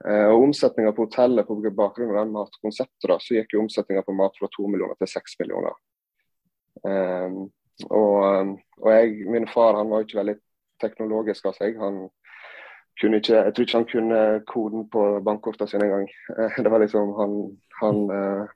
Eh, 0.04 0.28
og 0.28 0.48
Omsetninga 0.50 0.94
på 0.96 1.08
hotellet 1.08 1.48
på 1.48 1.60
bakgrunn 1.76 2.14
av 2.14 2.22
den 2.22 2.34
matkonseptet, 2.36 3.14
så 3.24 3.38
gikk 3.38 3.56
jo 3.56 3.64
omsetninga 3.64 4.04
på 4.04 4.16
mat 4.18 4.36
fra 4.40 4.50
2 4.52 4.68
millioner 4.72 5.00
til 5.00 5.12
6 5.16 5.38
millioner. 5.44 5.78
og, 6.84 8.50
og 8.82 8.90
jeg, 8.92 9.14
min 9.32 9.48
far 9.48 9.78
han 9.78 9.90
var 9.90 10.02
jo 10.02 10.08
ikke 10.08 10.20
veldig 10.20 10.36
teknologisk 10.84 11.46
av 11.48 11.56
seg. 11.58 11.78
Han, 11.80 12.04
kunne 13.02 13.20
ikke, 13.22 13.36
jeg 13.36 13.54
tror 13.54 13.66
ikke 13.66 13.80
han 13.80 13.90
kunne 13.92 14.20
koden 14.50 14.86
på 14.94 15.06
bankkortene 15.26 15.70
sine 15.70 15.88
engang. 15.88 16.10
Eh, 16.38 16.60
det 16.64 16.72
var 16.72 16.84
liksom 16.84 17.14
han, 17.18 17.34
han 17.82 18.04
uh, 18.12 18.52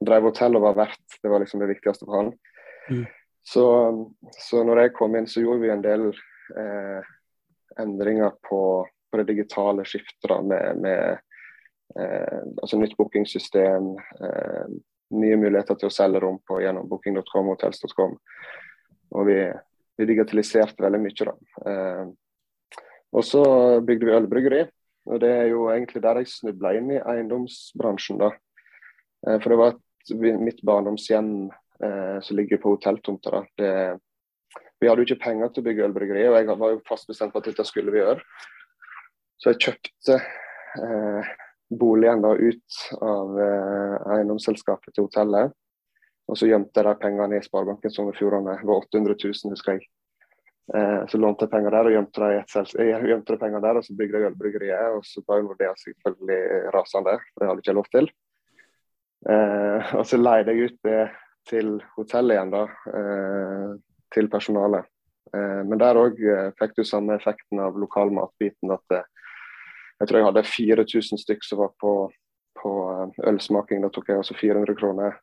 drev 0.00 0.30
hotell 0.30 0.56
og 0.56 0.64
var 0.68 0.78
vert. 0.78 1.18
Det 1.22 1.30
var 1.30 1.42
liksom 1.42 1.60
det 1.60 1.70
viktigste 1.74 2.08
for 2.08 2.20
han. 2.20 2.32
Mm. 2.88 3.04
Så, 3.44 3.66
så 4.40 4.62
når 4.64 4.80
jeg 4.80 4.94
kom 4.96 5.16
inn, 5.16 5.28
så 5.28 5.44
gjorde 5.44 5.64
vi 5.66 5.72
en 5.74 5.84
del 5.84 6.08
uh, 6.56 7.12
endringer 7.80 8.32
på, 8.48 8.60
på, 9.14 9.20
det 9.22 9.28
digitale 9.30 9.86
skiftet. 9.86 10.34
med, 10.44 10.82
med 10.82 11.18
eh, 12.00 12.42
altså 12.62 12.80
nytt 12.80 12.96
bookingsystem, 12.98 13.92
eh, 14.26 14.74
nye 15.14 15.38
muligheter 15.38 15.78
til 15.78 15.90
å 15.90 15.94
selge 15.94 16.22
rom 16.24 16.40
på 16.46 16.58
gjennom 16.64 16.88
booking.com 16.90 17.50
og 17.52 17.56
hotels.com. 17.56 18.16
Og 19.14 19.28
vi, 19.28 19.38
vi 19.98 20.08
digitaliserte 20.10 20.82
veldig 20.82 21.02
mye. 21.02 21.28
da. 21.30 21.34
Eh, 21.70 22.06
og 23.14 23.26
så 23.26 23.44
bygde 23.84 24.08
vi 24.08 24.16
ølbryggeri. 24.18 24.64
Og 25.12 25.20
det 25.20 25.30
er 25.30 25.50
jo 25.52 25.66
egentlig 25.68 26.00
der 26.02 26.22
jeg 26.22 26.32
snubla 26.32 26.72
inn 26.78 26.88
i 26.94 27.02
eiendomsbransjen, 27.02 28.22
da. 28.22 28.32
Eh, 29.26 29.36
for 29.38 29.52
det 29.52 29.60
var 29.60 29.74
et, 29.74 30.16
mitt 30.40 30.64
barndomshjem 30.64 31.30
eh, 31.84 32.18
som 32.24 32.40
ligger 32.40 32.60
på 32.62 32.74
hotelltomta. 32.74 33.44
da. 33.44 33.98
Vi 34.80 34.88
hadde 34.90 35.04
jo 35.04 35.08
ikke 35.08 35.22
penger 35.22 35.52
til 35.52 35.62
å 35.62 35.66
bygge 35.68 35.86
ølbryggeri, 35.86 36.26
og 36.28 36.34
jeg 36.36 36.58
var 36.60 36.74
jo 36.74 36.82
fast 36.88 37.08
bestemt 37.08 37.32
på 37.32 37.40
at 37.40 37.46
dette 37.48 37.64
skulle 37.68 37.94
vi 37.94 38.02
gjøre. 38.02 38.20
Så 39.40 39.52
jeg 39.52 39.60
kjøpte 39.66 40.18
eh, 40.18 41.34
boligen 41.74 42.22
da 42.24 42.32
ut 42.36 42.78
av 43.02 43.38
eh, 43.40 43.96
eiendomsselskapet 44.16 44.94
til 44.94 45.08
hotellet. 45.08 45.52
Og 46.30 46.38
så 46.40 46.48
gjemte 46.48 46.80
jeg 46.80 46.88
de 46.88 46.94
pengene 47.02 47.38
i 47.38 47.44
Sparebanken 47.44 47.92
Sogn 47.92 48.12
og 48.12 48.16
Fjordane. 48.16 48.56
Det 48.60 48.68
var 48.68 48.86
800 48.86 49.16
000, 49.20 49.52
husker 49.52 49.76
jeg. 49.76 49.88
Eh, 50.74 51.00
så 51.10 51.20
lånte 51.20 51.44
jeg 51.44 51.52
penger 51.52 51.74
der 51.74 51.90
og 51.90 51.96
gjemte 51.96 52.30
de, 52.30 52.86
gjemte 53.10 53.40
penger 53.40 53.64
der, 53.64 53.80
og 53.80 53.84
så 53.84 53.96
bygde 53.98 54.20
jeg 54.20 54.30
ølbryggeriet. 54.30 54.96
Og 54.96 55.04
så 55.08 55.24
var 55.28 55.44
det 55.60 55.72
selvfølgelig 55.82 56.40
rasende, 56.76 57.18
for 57.32 57.42
det 57.42 57.50
hadde 57.50 57.60
jeg 57.60 57.66
ikke 57.66 57.78
lov 57.80 57.90
til. 57.92 58.10
Eh, 59.34 59.94
og 59.98 60.08
så 60.08 60.20
leide 60.20 60.54
jeg 60.54 60.70
ut 60.70 60.80
det 60.88 61.02
til 61.48 61.76
hotellet 61.98 62.38
igjen, 62.38 62.54
da. 62.54 62.64
Eh, 63.00 63.74
til 64.14 64.30
personalet. 64.32 64.88
Eh, 65.34 65.60
men 65.68 65.80
der 65.80 65.98
òg 66.00 66.20
eh, 66.22 66.50
fikk 66.60 66.78
du 66.78 66.84
samme 66.88 67.18
effekten 67.18 67.60
av 67.60 67.76
lokalmatbiten. 67.80 68.72
at 68.72 68.96
eh, 68.96 69.08
Jeg 70.00 70.08
tror 70.08 70.18
jeg 70.18 70.28
hadde 70.28 70.44
4000 70.48 71.20
stykk 71.22 71.46
som 71.46 71.60
var 71.62 71.70
på, 71.80 71.92
på 72.58 72.72
ølsmaking. 73.30 73.84
Da 73.84 73.92
tok 73.94 74.10
jeg 74.10 74.20
også 74.20 74.36
400 74.40 74.76
kroner 74.78 75.16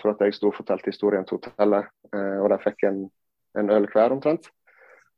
for 0.00 0.12
at 0.12 0.20
jeg 0.22 0.34
sto 0.36 0.50
og 0.50 0.56
fortalte 0.58 0.90
historien 0.90 1.24
til 1.26 1.38
hotellet. 1.38 1.88
Og 2.14 2.46
de 2.50 2.58
fikk 2.62 2.84
en, 2.88 3.00
en 3.58 3.72
øl 3.74 3.88
hver 3.90 4.14
omtrent. 4.14 4.50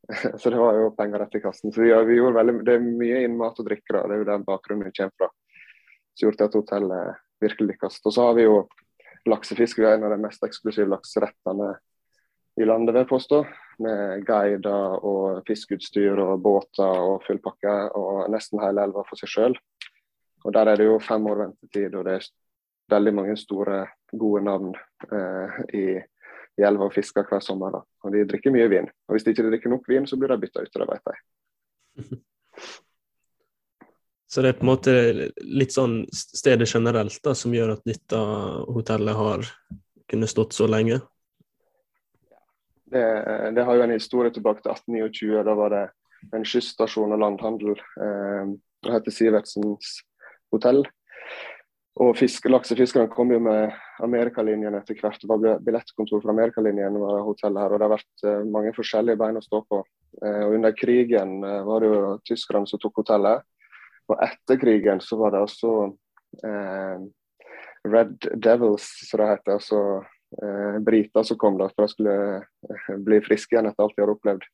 Så 0.41 0.51
det 0.51 0.61
var 0.61 0.79
jo 0.79 0.93
penger 0.97 1.19
rett 1.25 1.35
i 1.35 1.43
kassen. 1.43 1.73
Så 1.73 1.85
ja, 1.85 2.01
vi 2.07 2.19
gjorde 2.19 2.39
veldig, 2.39 2.57
Det 2.67 2.77
er 2.77 2.85
mye 2.85 3.23
innen 3.25 3.39
mat 3.41 3.59
og 3.59 3.69
drikke. 3.69 3.93
da, 3.93 4.05
Det 4.07 4.15
er 4.15 4.23
jo 4.23 4.31
den 4.31 4.47
bakgrunnen 4.47 4.87
vi 4.87 4.95
kommer 4.97 5.17
fra. 5.19 5.31
Som 6.15 6.29
gjorde 6.29 6.49
at 6.49 6.59
hotellet 6.61 7.23
virkelig 7.41 7.75
lykkes. 7.75 8.01
Og 8.05 8.15
så 8.15 8.29
har 8.29 8.37
vi 8.39 8.47
jo 8.47 8.61
laksefisk. 9.27 9.81
Vi 9.81 9.89
er 9.89 9.97
en 9.97 10.07
av 10.09 10.15
de 10.15 10.23
mest 10.23 10.45
eksklusive 10.47 10.89
lakserettene 10.93 11.75
i 12.57 12.65
landet, 12.65 12.95
vil 12.95 13.03
jeg 13.05 13.11
påstå. 13.11 13.45
Med 13.85 14.25
guider 14.25 15.05
og 15.05 15.43
fiskeutstyr 15.49 16.17
og 16.25 16.41
båter 16.45 17.03
og 17.11 17.25
fullpakke. 17.27 17.75
Og 17.99 18.31
nesten 18.33 18.63
hele 18.63 18.87
elva 18.89 19.05
for 19.09 19.21
seg 19.21 19.33
sjøl. 19.33 19.57
Og 20.47 20.55
der 20.55 20.71
er 20.71 20.81
det 20.81 20.87
jo 20.87 20.99
fem 21.03 21.27
år 21.27 21.43
ventetid, 21.43 21.95
og 21.99 22.07
det 22.07 22.19
er 22.21 22.29
veldig 22.93 23.13
mange 23.17 23.35
store, 23.41 23.81
gode 24.15 24.45
navn 24.47 24.71
eh, 25.11 25.57
i, 25.75 25.85
i 26.57 26.67
elva 26.69 26.87
og 26.87 26.95
fisker 26.95 27.27
hver 27.27 27.43
sommer. 27.43 27.75
da. 27.75 27.83
Og 28.07 28.15
de 28.15 28.25
drikker 28.31 28.55
mye 28.55 28.71
vin. 28.71 28.89
Og 29.09 29.17
hvis 29.17 29.27
de 29.27 29.35
ikke 29.35 29.49
drikker 29.51 29.75
nok 29.75 29.89
vin, 29.91 30.07
så 30.07 30.19
blir 30.21 30.33
de 30.33 30.41
bytta 30.45 30.63
ut, 30.63 30.73
det 30.73 30.91
vet 30.93 31.13
jeg. 31.13 32.19
Så 34.27 34.43
det 34.43 34.51
er 34.51 34.57
på 34.59 34.67
en 34.67 34.69
måte 34.69 34.93
litt 35.39 35.73
sånn 35.73 36.01
stedet 36.13 36.67
generelt 36.67 37.21
da, 37.25 37.33
som 37.39 37.53
gjør 37.55 37.77
at 37.77 37.85
dette 37.87 38.19
hotellet 38.75 39.15
har 39.17 39.47
kunnet 40.11 40.33
stått 40.33 40.53
så 40.53 40.67
lenge? 40.69 40.99
Det, 42.87 43.05
det, 43.57 43.65
har 43.67 43.75
jo 43.75 43.83
en 43.83 43.95
historie 43.95 44.31
tilbake 44.31 44.63
til 44.63 44.73
1829. 44.75 45.43
Da 45.47 45.55
var 45.59 45.75
det 45.75 45.85
en 46.37 46.47
kyststasjon 46.47 47.15
og 47.17 47.23
landhandel. 47.23 47.75
Eh, 47.75 48.53
det 48.87 48.95
heter 48.95 49.15
Sivertsens 49.15 49.97
hotell. 50.55 50.85
Og 51.97 52.13
fiske, 52.19 52.51
laksefiskerne 52.53 53.09
kom 53.09 53.31
jo 53.33 53.41
med 53.41 53.73
Amerikalinjen 54.05 54.77
etter 54.77 54.99
hvert. 55.01 55.21
Det 55.23 55.31
var 55.31 55.63
billettkontor 55.65 56.21
for 56.21 56.33
Amerikalinjen 56.35 56.99
var 57.01 57.23
hotellet 57.25 57.63
her. 57.63 57.73
Og 57.73 57.81
det 57.81 57.89
har 57.89 57.95
vært 57.97 58.27
eh, 58.29 58.49
mange 58.53 58.75
forskjellige 58.77 59.21
bein 59.21 59.41
å 59.41 59.45
stå 59.45 59.63
på. 59.71 59.83
Eh, 60.23 60.43
og 60.47 60.57
under 60.59 60.77
krigen 60.77 61.39
eh, 61.45 61.63
var 61.67 61.83
det 61.83 61.93
jo 61.93 62.03
tyskerne 62.29 62.69
som 62.69 62.83
tok 62.83 63.03
hotellet. 63.03 63.47
Og 64.07 64.21
etter 64.23 64.61
krigen 64.61 65.01
så 65.03 65.19
var 65.19 65.35
det 65.35 65.43
eh, 66.47 67.07
Red 67.87 68.29
Devils, 68.45 68.87
som 69.09 69.23
det 69.23 69.33
heter. 69.33 69.57
altså 69.57 69.81
eh, 70.43 70.79
briter 70.79 71.23
som 71.23 71.39
kom 71.39 71.59
da, 71.59 71.69
for 71.73 71.87
å 71.87 71.91
skulle 71.91 72.17
eh, 72.37 72.93
bli 73.03 73.21
friske 73.25 73.55
igjen 73.55 73.71
etter 73.71 73.85
alt 73.85 73.97
de 73.97 74.05
hadde 74.05 74.17
opplevd. 74.17 74.47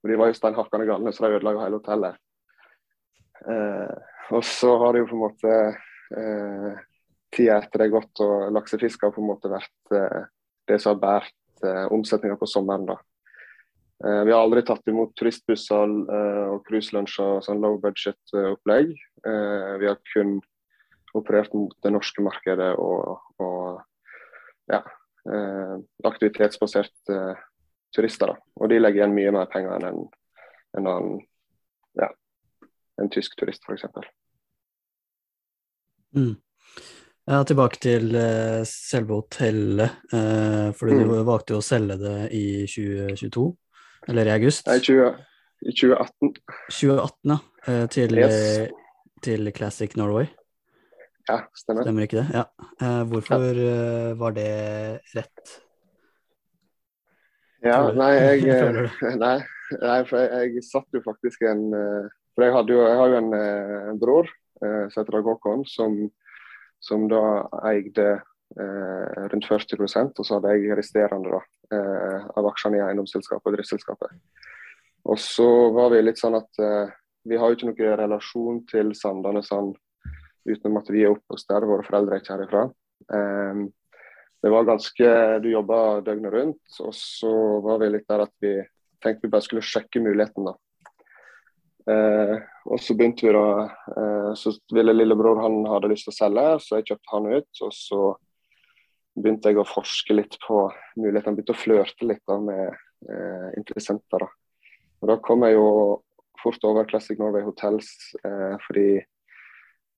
Og 0.00 0.10
De 0.10 0.18
var 0.20 0.30
jo 0.30 0.38
steinhakkende 0.38 0.88
galne, 0.88 1.12
så 1.12 1.26
de 1.26 1.38
ødela 1.38 1.56
hele 1.60 1.80
hotellet. 1.80 2.20
Eh, 3.40 3.96
og 4.36 4.46
så 4.46 4.76
har 4.82 4.94
det 4.94 5.04
jo 5.04 5.10
på 5.10 5.18
en 5.18 5.24
måte 5.26 5.58
eh, 6.16 6.86
Tida 7.30 7.60
etter 7.60 7.78
det 7.78 7.86
er 7.86 7.92
gått, 7.94 8.20
og 8.24 8.48
laksefisk 8.56 9.04
har 9.06 9.12
på 9.14 9.22
en 9.22 9.28
måte 9.28 9.50
vært 9.52 9.94
eh, 9.94 10.24
det 10.66 10.80
som 10.82 10.96
har 10.96 11.02
båret 11.04 11.66
eh, 11.66 11.84
omsetninga 11.94 12.34
på 12.40 12.48
sommeren. 12.50 12.88
da. 12.88 12.96
Eh, 14.02 14.22
vi 14.26 14.34
har 14.34 14.40
aldri 14.42 14.64
tatt 14.66 14.90
imot 14.90 15.14
turistbusser 15.14 15.94
og 16.50 16.64
cruiselunsjer 16.66 17.36
og 17.36 17.44
sånn 17.46 17.62
low 17.62 17.78
budget-opplegg. 17.82 18.96
vi 19.78 19.86
har 19.86 20.00
kun 20.10 20.40
operert 21.14 21.54
mot 21.54 21.74
det 21.84 21.92
norske 21.94 22.22
markedet 22.22 22.72
og, 22.82 23.22
og 23.38 23.78
ja, 24.70 24.82
Eh, 24.82 24.99
aktivitetsbaserte 26.04 27.16
eh, 27.16 27.42
turister. 27.94 28.32
Da. 28.32 28.38
Og 28.60 28.70
de 28.70 28.78
legger 28.80 29.02
igjen 29.02 29.16
mye 29.16 29.34
mer 29.34 29.50
penger 29.52 29.76
enn 29.76 29.88
en, 29.90 30.06
en 30.78 30.86
annen 30.86 31.18
ja, 31.98 32.08
en 33.00 33.10
tysk 33.12 33.36
turist, 33.38 33.66
f.eks. 33.66 33.88
Mm. 36.16 36.34
Ja, 37.30 37.42
tilbake 37.46 37.78
til 37.82 38.14
uh, 38.16 38.62
selve 38.66 39.20
hotellet. 39.20 40.00
Uh, 40.12 40.70
for 40.76 40.90
mm. 40.90 41.02
du 41.02 41.16
valgte 41.26 41.54
jo 41.54 41.60
å 41.60 41.64
selge 41.64 41.98
det 42.00 42.16
i 42.34 42.44
2022, 42.70 43.46
eller 44.10 44.30
i 44.30 44.34
august? 44.34 44.66
Nei, 44.70 44.80
20, 44.82 45.20
i 45.66 45.74
2018. 45.76 46.34
2018, 46.72 47.34
ja. 47.34 47.40
Uh, 47.60 47.84
til, 47.92 48.16
yes. 48.16 48.70
til 49.20 49.50
Classic 49.52 49.94
Norway? 50.00 50.30
Ja, 51.28 51.40
stemmer. 51.54 51.84
Stemmer 51.86 52.06
ikke 52.06 52.22
det? 52.22 52.28
Ja. 52.34 52.44
Eh, 52.80 53.02
hvorfor 53.10 53.44
ja. 53.44 53.66
Eh, 53.72 54.12
var 54.20 54.36
det 54.36 54.52
rett? 55.16 55.56
Ja, 57.64 57.80
nei, 57.92 58.12
jeg, 58.16 58.88
nei, 59.24 59.36
nei, 59.82 59.98
for 60.08 60.16
jeg, 60.22 60.54
jeg 60.56 60.64
satt 60.64 60.96
jo 60.96 61.02
faktisk 61.04 61.44
en 61.44 61.68
eh, 61.76 62.08
For 62.34 62.46
jeg, 62.46 62.54
jo, 62.72 62.80
jeg 62.86 62.96
har 62.96 63.12
jo 63.12 63.20
en, 63.20 63.34
en 63.90 64.00
bror 64.00 64.28
som 64.60 65.00
heter 65.00 65.14
Dag 65.16 65.24
Håkon, 65.24 65.62
som, 65.64 65.94
som 66.84 67.06
da 67.08 67.20
eide 67.70 68.10
eh, 68.58 69.24
rundt 69.32 69.48
40 69.48 69.80
og 69.80 70.24
så 70.24 70.36
hadde 70.36 70.52
jeg 70.54 70.76
resterende 70.78 71.32
da, 71.32 71.40
eh, 71.74 72.26
av 72.36 72.48
aksjene 72.50 72.78
i 72.78 72.84
eiendomsselskapet 72.84 73.50
og 73.50 73.56
driftsselskapet. 73.56 74.14
Og 75.10 75.18
så 75.20 75.48
var 75.74 75.92
vi 75.94 76.02
litt 76.04 76.20
sånn 76.20 76.36
at 76.38 76.60
eh, 76.62 76.92
vi 77.28 77.38
har 77.40 77.50
jo 77.50 77.58
ikke 77.58 77.70
noen 77.70 78.00
relasjon 78.00 78.62
til 78.70 78.94
Sandane 78.96 79.42
sånn 79.44 79.72
utenom 80.48 80.80
at 80.80 80.90
vi 80.92 81.04
er 81.04 81.12
oppvokst 81.14 81.50
der, 81.50 81.68
våre 81.68 81.86
foreldre 81.86 82.16
er 82.16 82.24
ikke 82.24 82.36
herifra. 82.36 82.64
Um, 83.10 83.68
det 84.40 84.50
var 84.52 84.64
ganske 84.64 85.08
Du 85.42 85.50
jobba 85.50 86.00
døgnet 86.04 86.32
rundt, 86.32 86.80
og 86.80 86.94
så 86.96 87.32
var 87.64 87.80
vi 87.82 87.90
litt 87.92 88.08
der 88.08 88.24
at 88.24 88.32
vi 88.40 88.54
tenkte 89.00 89.26
vi 89.26 89.32
bare 89.32 89.44
skulle 89.44 89.64
sjekke 89.64 90.02
muligheten, 90.04 90.48
da. 90.48 90.56
Uh, 91.90 92.36
og 92.68 92.80
så 92.84 92.94
begynte 92.94 93.24
vi 93.24 93.32
da 93.32 93.44
uh, 93.96 94.32
Så 94.36 94.52
ville 94.70 94.92
lillebror 94.92 95.40
han 95.40 95.62
hadde 95.64 95.88
lyst 95.90 96.06
til 96.06 96.12
å 96.12 96.18
selge, 96.18 96.44
så 96.62 96.78
jeg 96.78 96.90
kjøpte 96.90 97.14
han 97.14 97.30
ut. 97.32 97.62
Og 97.66 97.72
så 97.74 98.00
begynte 99.16 99.50
jeg 99.50 99.60
å 99.60 99.68
forske 99.68 100.16
litt 100.16 100.36
på 100.44 100.66
mulighetene, 101.00 101.38
begynte 101.38 101.56
å 101.56 101.62
flørte 101.62 102.08
litt 102.08 102.22
da 102.28 102.36
med 102.44 102.68
uh, 102.68 103.48
interessenter. 103.58 104.26
da. 104.26 104.70
Og 105.00 105.12
Da 105.12 105.18
kom 105.24 105.48
jeg 105.48 105.56
jo 105.56 105.70
fort 106.40 106.68
over 106.68 106.88
Classic 106.88 107.18
Norway 107.20 107.44
Hotels 107.44 107.88
fordi 108.64 109.02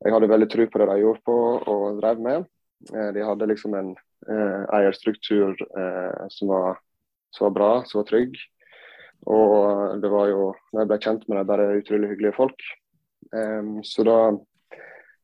jeg 0.03 0.15
hadde 0.15 0.31
veldig 0.31 0.49
tro 0.51 0.67
på 0.67 0.81
det 0.81 0.89
de 0.91 1.03
gjorde 1.03 1.23
på 1.27 1.37
og 1.73 2.01
drev 2.01 2.23
med. 2.23 2.47
Eh, 2.91 3.11
de 3.15 3.23
hadde 3.23 3.49
liksom 3.51 3.77
en 3.79 3.93
eh, 3.95 4.63
eierstruktur 4.79 5.55
eh, 5.55 6.25
som, 6.35 6.51
var, 6.51 6.81
som, 7.31 7.47
var, 7.47 7.55
bra, 7.59 7.71
som 7.87 8.01
var 8.01 8.09
trygg. 8.11 8.39
Og 9.31 10.01
det 10.03 10.11
var 10.11 10.31
jo, 10.33 10.49
når 10.73 10.83
jeg 10.83 10.91
ble 10.91 10.99
kjent 11.05 11.29
med 11.29 11.39
dem, 11.39 11.51
bare 11.53 11.69
utrolig 11.79 12.11
hyggelige 12.11 12.35
folk. 12.35 12.65
Um, 13.31 13.77
så 13.87 14.03
da 14.03 14.17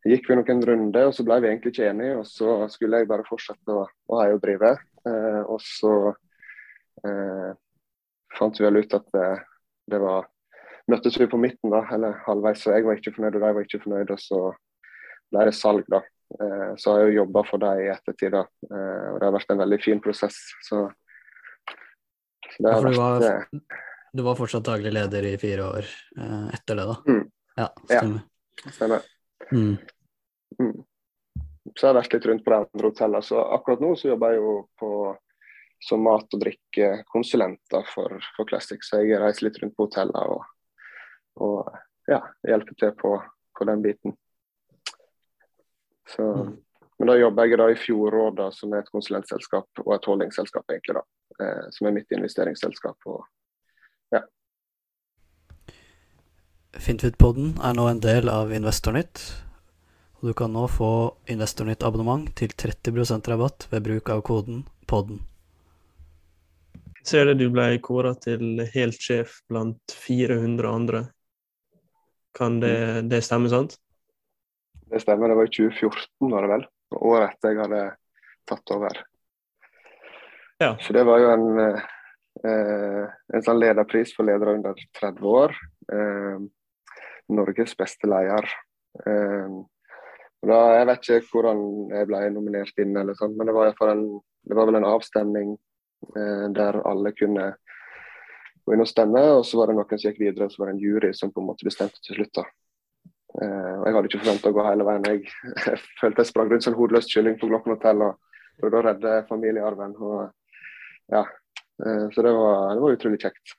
gikk 0.06 0.28
vi 0.30 0.36
noen 0.38 0.62
runder, 0.64 1.08
og 1.08 1.16
så 1.16 1.24
ble 1.26 1.40
vi 1.42 1.50
egentlig 1.50 1.72
ikke 1.74 1.88
enige. 1.90 2.20
Og 2.20 2.28
så 2.30 2.54
skulle 2.70 3.02
jeg 3.02 3.10
bare 3.10 3.26
fortsette 3.26 3.74
å, 3.74 3.82
å 3.88 4.20
heie 4.22 4.36
og 4.36 4.42
drive. 4.44 4.76
Uh, 5.02 5.42
og 5.50 5.58
så 5.66 5.94
uh, 7.02 7.50
fant 8.38 8.60
vi 8.60 8.68
vel 8.68 8.84
ut 8.84 8.98
at 9.00 9.10
det, 9.16 9.30
det 9.90 10.02
var 10.04 10.30
Møttes 10.88 11.18
vi 11.20 11.26
på 11.28 11.36
midten, 11.36 11.68
da, 11.68 11.82
eller 11.92 12.14
halvveis. 12.24 12.62
Så 12.64 12.70
jeg 12.72 12.86
var 12.86 12.96
ikke 12.96 13.12
fornøyd, 13.12 13.34
og 13.36 13.42
de 13.42 13.48
var 13.58 13.66
ikke 13.66 13.82
fornøyd. 13.82 14.12
Og 14.14 14.20
så 14.22 14.38
det 15.34 15.52
salg, 15.56 15.84
da. 15.88 16.02
Eh, 16.40 16.72
så 16.76 16.92
har 16.92 17.00
jeg 17.00 17.12
jo 17.12 17.22
jobba 17.22 17.42
for 17.48 17.62
dem 17.62 17.82
i 17.82 17.90
ettertid, 17.92 18.32
da. 18.34 18.44
Eh, 18.68 19.04
og 19.12 19.20
det 19.20 19.28
har 19.28 19.36
vært 19.36 19.52
en 19.54 19.62
veldig 19.62 19.78
fin 19.82 20.00
prosess. 20.04 20.36
Så, 20.64 20.82
det 22.58 22.68
har 22.68 22.82
ja, 22.82 22.88
vært 22.88 22.98
var, 22.98 23.28
eh, 23.28 23.78
Du 24.12 24.24
var 24.26 24.36
fortsatt 24.38 24.66
daglig 24.66 24.92
leder 24.92 25.28
i 25.28 25.36
fire 25.40 25.68
år 25.68 25.88
etter 26.56 26.78
det, 26.78 26.84
da? 26.88 26.96
Mm. 27.06 27.24
Ja, 27.58 27.68
stemmer. 27.84 28.20
Ja, 28.64 28.74
stemmer. 28.74 29.08
Mm. 29.52 29.74
Mm. 30.58 30.76
Så 31.74 31.84
jeg 31.84 31.90
har 31.90 31.98
vært 32.00 32.14
litt 32.16 32.28
rundt 32.28 32.44
på 32.44 32.52
de 32.52 32.60
andre 32.60 32.90
hotellene. 32.90 33.24
Så 33.24 33.40
akkurat 33.56 33.82
nå 33.84 33.94
så 33.96 34.12
jobber 34.12 34.34
jeg 34.34 34.42
jo 34.42 34.54
på 34.80 34.92
som 35.84 36.00
mat- 36.02 36.32
og 36.34 36.40
drikkekonsulenter 36.42 37.84
for, 37.92 38.16
for 38.34 38.48
Classic. 38.48 38.80
Så 38.82 39.02
jeg 39.04 39.20
reiser 39.20 39.46
litt 39.46 39.60
rundt 39.62 39.76
på 39.76 39.86
hotellene 39.86 40.24
og, 40.32 40.48
og 41.44 41.68
ja, 42.10 42.22
hjelper 42.48 42.78
til 42.80 42.96
på, 42.98 43.12
på 43.54 43.68
den 43.68 43.84
biten. 43.84 44.16
Så, 46.08 46.24
mm. 46.24 46.56
Men 46.98 47.12
da 47.12 47.14
jobber 47.14 47.46
jeg 47.46 47.58
da 47.60 47.68
i 47.70 47.78
Fjordråda, 47.78 48.48
som 48.54 48.72
er 48.74 48.82
et 48.82 48.90
konsulentselskap 48.90 49.82
og 49.84 49.92
et 49.94 50.06
holdingsselskap, 50.10 50.64
egentlig 50.72 50.96
da, 50.98 51.04
eh, 51.38 51.66
som 51.74 51.86
er 51.86 51.94
mitt 51.94 52.14
investeringsselskap. 52.14 53.06
Og, 53.06 53.20
ja. 54.16 54.24
Fintfit-podden 56.74 57.54
er 57.62 57.78
nå 57.78 57.86
en 57.86 58.02
del 58.02 58.30
av 58.32 58.50
Investornytt. 58.54 59.22
Og 60.18 60.32
du 60.32 60.34
kan 60.34 60.50
nå 60.50 60.66
få 60.66 60.90
Investornytt-abonnement 61.30 62.32
til 62.34 62.50
30% 62.50 63.30
rabatt 63.30 63.68
ved 63.70 63.86
bruk 63.86 64.10
av 64.10 64.24
koden 64.26 64.64
PODDEN. 64.90 65.22
Ser 67.06 67.30
det 67.30 67.38
du 67.38 67.46
ble 67.54 67.76
kåra 67.78 68.16
til 68.18 68.64
helt 68.74 68.98
sjef 68.98 69.38
blant 69.48 69.94
400 69.94 70.66
andre. 70.66 71.04
Kan 72.34 72.58
det, 72.60 72.74
mm. 72.74 73.12
det 73.14 73.22
stemme, 73.22 73.52
sant? 73.54 73.78
Det 74.88 75.00
stemmer, 75.02 75.28
det 75.28 75.38
var 75.38 75.48
i 75.48 75.52
2014 75.52 76.32
var 76.32 76.44
det 76.44 76.52
vel. 76.52 76.66
Året 76.96 77.34
etter 77.34 77.52
jeg 77.52 77.60
hadde 77.60 77.82
tatt 78.48 78.72
over. 78.72 79.00
Ja. 80.58 80.72
Så 80.80 80.94
det 80.96 81.04
var 81.06 81.20
jo 81.22 81.32
en, 81.34 81.48
en 82.48 83.44
sånn 83.44 83.60
lederpris 83.60 84.14
for 84.16 84.26
ledere 84.26 84.56
under 84.58 84.78
30 84.98 85.28
år. 85.28 85.54
Norges 87.28 87.76
beste 87.78 88.08
leder. 88.08 88.48
Da, 90.48 90.58
jeg 90.78 90.88
vet 90.88 91.08
ikke 91.18 91.34
hvordan 91.34 91.62
jeg 91.92 92.08
ble 92.08 92.22
nominert 92.32 92.82
inn, 92.82 92.96
eller 92.96 93.18
sånt, 93.18 93.36
men 93.36 93.50
det 93.50 93.54
var, 93.56 93.74
en, 93.92 94.04
det 94.48 94.56
var 94.56 94.70
vel 94.70 94.80
en 94.80 94.88
avstemning 94.88 95.56
der 96.56 96.78
alle 96.88 97.12
kunne 97.12 97.50
gå 98.64 98.74
inn 98.74 98.84
og 98.84 98.90
stemme. 98.90 99.22
Og 99.36 99.44
så 99.46 99.60
var 99.60 99.70
det 99.70 99.78
noen 99.78 99.92
som 99.94 100.08
gikk 100.08 100.22
videre, 100.22 100.48
og 100.48 100.54
så 100.54 100.62
var 100.62 100.72
det 100.72 100.78
en 100.78 100.86
jury 100.86 101.12
som 101.16 101.34
på 101.34 101.42
en 101.42 101.50
måte 101.52 101.68
bestemte 101.68 102.00
til 102.02 102.18
slutt. 102.18 102.34
da. 102.40 102.48
Uh, 103.36 103.84
Jeg 103.84 103.92
hadde 103.92 104.08
ikke 104.08 104.22
forventa 104.22 104.50
å 104.50 104.56
gå 104.56 104.64
hele 104.64 104.86
veien. 104.88 105.04
Jeg, 105.12 105.34
jeg 105.66 105.82
følte 106.00 106.24
jeg 106.24 106.30
sprang 106.30 106.48
rundt 106.50 106.64
som 106.64 106.72
en 106.72 106.78
hodeløs 106.78 107.10
kylling 107.12 107.36
på 107.40 107.50
Gloppen 107.50 107.74
hotell 107.76 108.06
og 108.06 108.16
prøvde 108.58 108.80
å 108.80 108.86
redde 108.86 109.14
familiearven. 109.28 109.94
Og, 110.00 110.22
ja. 111.12 111.26
uh, 111.84 112.06
så 112.14 112.24
det 112.24 112.32
var, 112.38 112.72
det 112.72 112.84
var, 112.84 112.96
utrolig 112.96 113.20
kjekt. 113.22 113.54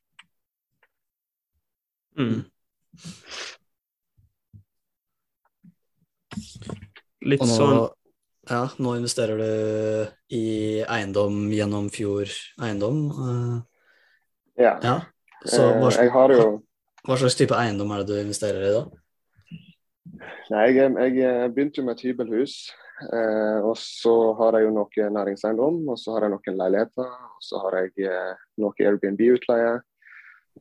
Mm. 2.20 2.42
Litt 7.30 7.44
nå, 7.46 7.48
sånn 7.54 7.78
Ja, 8.50 8.64
nå 8.82 8.96
investerer 8.98 9.40
du 9.40 10.36
i 10.36 10.82
eiendom 10.84 11.46
gjennom 11.54 11.88
Fjord 11.94 12.34
Eiendom. 12.66 13.06
Uh, 13.14 13.60
ja. 14.60 14.74
ja. 14.84 14.98
Så 15.46 15.70
hva, 15.78 15.94
jeg 15.94 16.12
har 16.12 16.34
jo 16.34 16.48
Hva 17.06 17.20
slags 17.22 17.38
type 17.40 17.56
eiendom 17.56 17.94
er 17.96 18.02
det 18.02 18.10
du 18.10 18.18
investerer 18.26 18.66
i 18.66 18.74
da? 18.76 18.82
Nei, 20.50 20.68
jeg, 20.76 20.94
jeg 21.18 21.52
begynte 21.56 21.82
jo 21.82 21.88
med 21.88 21.98
et 21.98 22.06
hybelhus. 22.08 22.56
Eh, 23.00 23.60
og 23.64 23.78
så 23.80 24.14
har 24.40 24.58
jeg 24.58 24.68
jo 24.68 24.74
noe 24.76 25.12
næringseiendom, 25.16 25.84
og 25.94 26.00
så 26.00 26.16
har 26.16 26.26
jeg 26.26 26.34
noen 26.36 26.60
leiligheter. 26.60 27.14
Og 27.38 27.46
så 27.46 27.62
har 27.66 27.78
jeg 27.80 28.10
eh, 28.10 28.48
noe 28.60 28.88
Airbnb-utleie. 28.90 29.78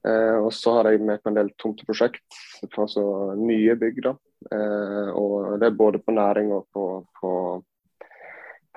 Eh, 0.06 0.36
og 0.38 0.52
så 0.54 0.76
har 0.78 0.90
jeg 0.92 1.02
med 1.02 1.22
på 1.22 1.32
en 1.32 1.38
del 1.38 1.50
tomteprosjekt, 1.58 2.42
altså 2.68 3.04
nye 3.38 3.74
bygg. 3.78 4.02
da. 4.06 4.14
Eh, 4.54 5.08
og 5.18 5.56
det 5.58 5.70
er 5.70 5.80
både 5.80 6.02
på 6.02 6.14
næring 6.14 6.52
og 6.54 6.68
på, 6.74 6.84
på, 7.20 7.32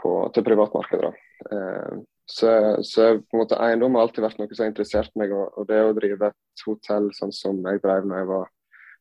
på 0.01 0.15
til 0.33 0.47
privatmarkedet. 0.47 1.11
Eh, 1.51 1.99
så, 2.31 2.49
så, 2.87 3.07
på 3.19 3.35
en 3.35 3.43
måte 3.43 3.59
eiendom 3.59 3.97
har 3.97 4.07
alltid 4.07 4.23
vært 4.23 4.39
noe 4.39 4.55
som 4.55 4.65
har 4.65 4.71
interessert 4.71 5.13
meg. 5.19 5.35
Og, 5.35 5.51
og 5.59 5.69
det 5.69 5.83
å 5.83 5.93
drive 5.97 6.31
et 6.31 6.65
hotell 6.65 7.11
sånn 7.17 7.35
som 7.35 7.61
jeg 7.67 7.83
drev 7.83 8.07
når 8.07 8.23
jeg 8.23 8.31
var 8.31 8.49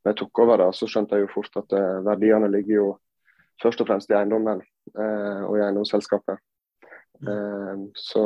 når 0.00 0.12
jeg 0.12 0.18
tok 0.22 0.42
over, 0.44 0.62
da, 0.62 0.70
så 0.72 0.88
skjønte 0.88 1.16
jeg 1.16 1.26
jo 1.26 1.32
fort 1.34 1.60
at 1.60 1.76
eh, 1.76 2.00
verdiene 2.06 2.48
ligger 2.50 2.74
jo 2.74 2.88
først 3.60 3.82
og 3.82 3.90
fremst 3.90 4.10
i 4.12 4.16
eiendommen 4.16 4.62
eh, 4.62 5.42
og 5.44 5.58
i 5.58 5.64
eiendomsselskapet. 5.66 6.40
Mm. 7.20 7.30
Eh, 7.32 7.86
så, 8.00 8.24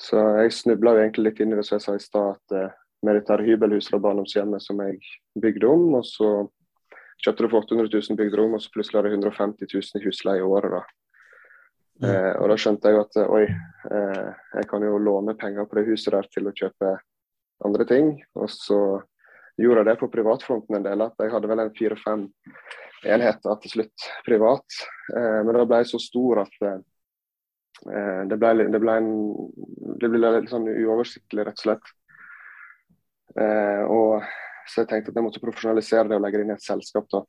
så, 0.00 0.22
jeg 0.42 0.54
snubla 0.56 0.96
jo 0.96 1.02
egentlig 1.04 1.28
litt 1.28 1.42
inn 1.44 1.52
i 1.52 1.58
det 1.58 1.66
som 1.68 1.76
jeg 1.76 1.86
sa 1.86 1.96
i 1.98 2.04
stad, 2.04 2.38
at 2.38 2.56
eh, 2.56 2.76
med 3.06 3.20
dette 3.20 3.42
hybelhuset 3.44 3.98
og 3.98 4.06
barndomshjemmet 4.06 4.64
som 4.64 4.80
jeg 4.82 4.98
bygde 5.38 5.68
om, 5.70 5.90
og 6.00 6.06
så 6.08 6.30
kjøpte 7.22 7.44
det 7.44 7.50
for 7.52 7.66
800 7.66 7.90
000 7.92 8.18
bygde 8.18 8.40
rom, 8.40 8.56
og 8.56 8.62
så 8.62 8.72
plutselig 8.74 8.98
har 8.98 9.08
jeg 9.10 9.18
150 9.18 9.70
000 9.74 10.00
i 10.00 10.06
husleie 10.06 10.42
i 10.42 10.48
året. 10.48 10.78
da. 10.78 10.82
Mm. 11.98 12.10
Eh, 12.10 12.32
og 12.38 12.50
da 12.50 12.56
skjønte 12.60 12.92
jeg 12.92 13.00
at 13.02 13.16
eh, 13.18 13.30
oi, 13.34 13.44
eh, 13.90 14.28
jeg 14.54 14.68
kan 14.70 14.84
jo 14.86 15.00
låne 15.02 15.34
penger 15.38 15.66
på 15.66 15.80
det 15.80 15.88
huset 15.88 16.14
der 16.14 16.28
til 16.30 16.46
å 16.46 16.54
kjøpe 16.54 16.92
andre 17.66 17.86
ting. 17.88 18.12
Og 18.38 18.50
så 18.54 18.80
gjorde 19.58 19.84
det 19.88 19.96
på 20.00 20.10
privatfronten 20.12 20.78
en 20.78 20.86
del. 20.86 21.02
at 21.02 21.18
Jeg 21.22 21.32
hadde 21.34 21.50
vel 21.50 21.64
en 21.64 21.74
fire-fem 21.76 22.26
enheter 23.06 23.60
til 23.62 23.74
slutt 23.74 24.08
privat. 24.26 24.78
Eh, 25.14 25.40
men 25.46 25.54
da 25.56 25.66
ble 25.66 25.82
jeg 25.82 25.92
så 25.92 26.02
stor 26.02 26.42
at 26.44 26.58
eh, 26.68 28.22
det, 28.30 28.38
ble, 28.38 28.68
det, 28.72 28.82
ble 28.82 28.98
en, 29.00 29.10
det 30.02 30.10
ble 30.12 30.34
litt 30.38 30.52
sånn 30.52 30.68
uoversiktlig, 30.68 31.46
rett 31.46 31.58
og 31.62 31.66
slett. 31.66 31.94
Eh, 33.38 33.82
og 33.86 34.22
så 34.68 34.82
jeg 34.82 34.90
tenkte 34.90 35.12
at 35.12 35.18
jeg 35.18 35.26
måtte 35.26 35.42
profesjonalisere 35.42 36.10
det 36.10 36.18
og 36.18 36.24
legge 36.24 36.40
det 36.40 36.46
inn 36.46 36.54
i 36.54 36.58
et 36.58 36.64
selskap. 36.64 37.08
da. 37.12 37.24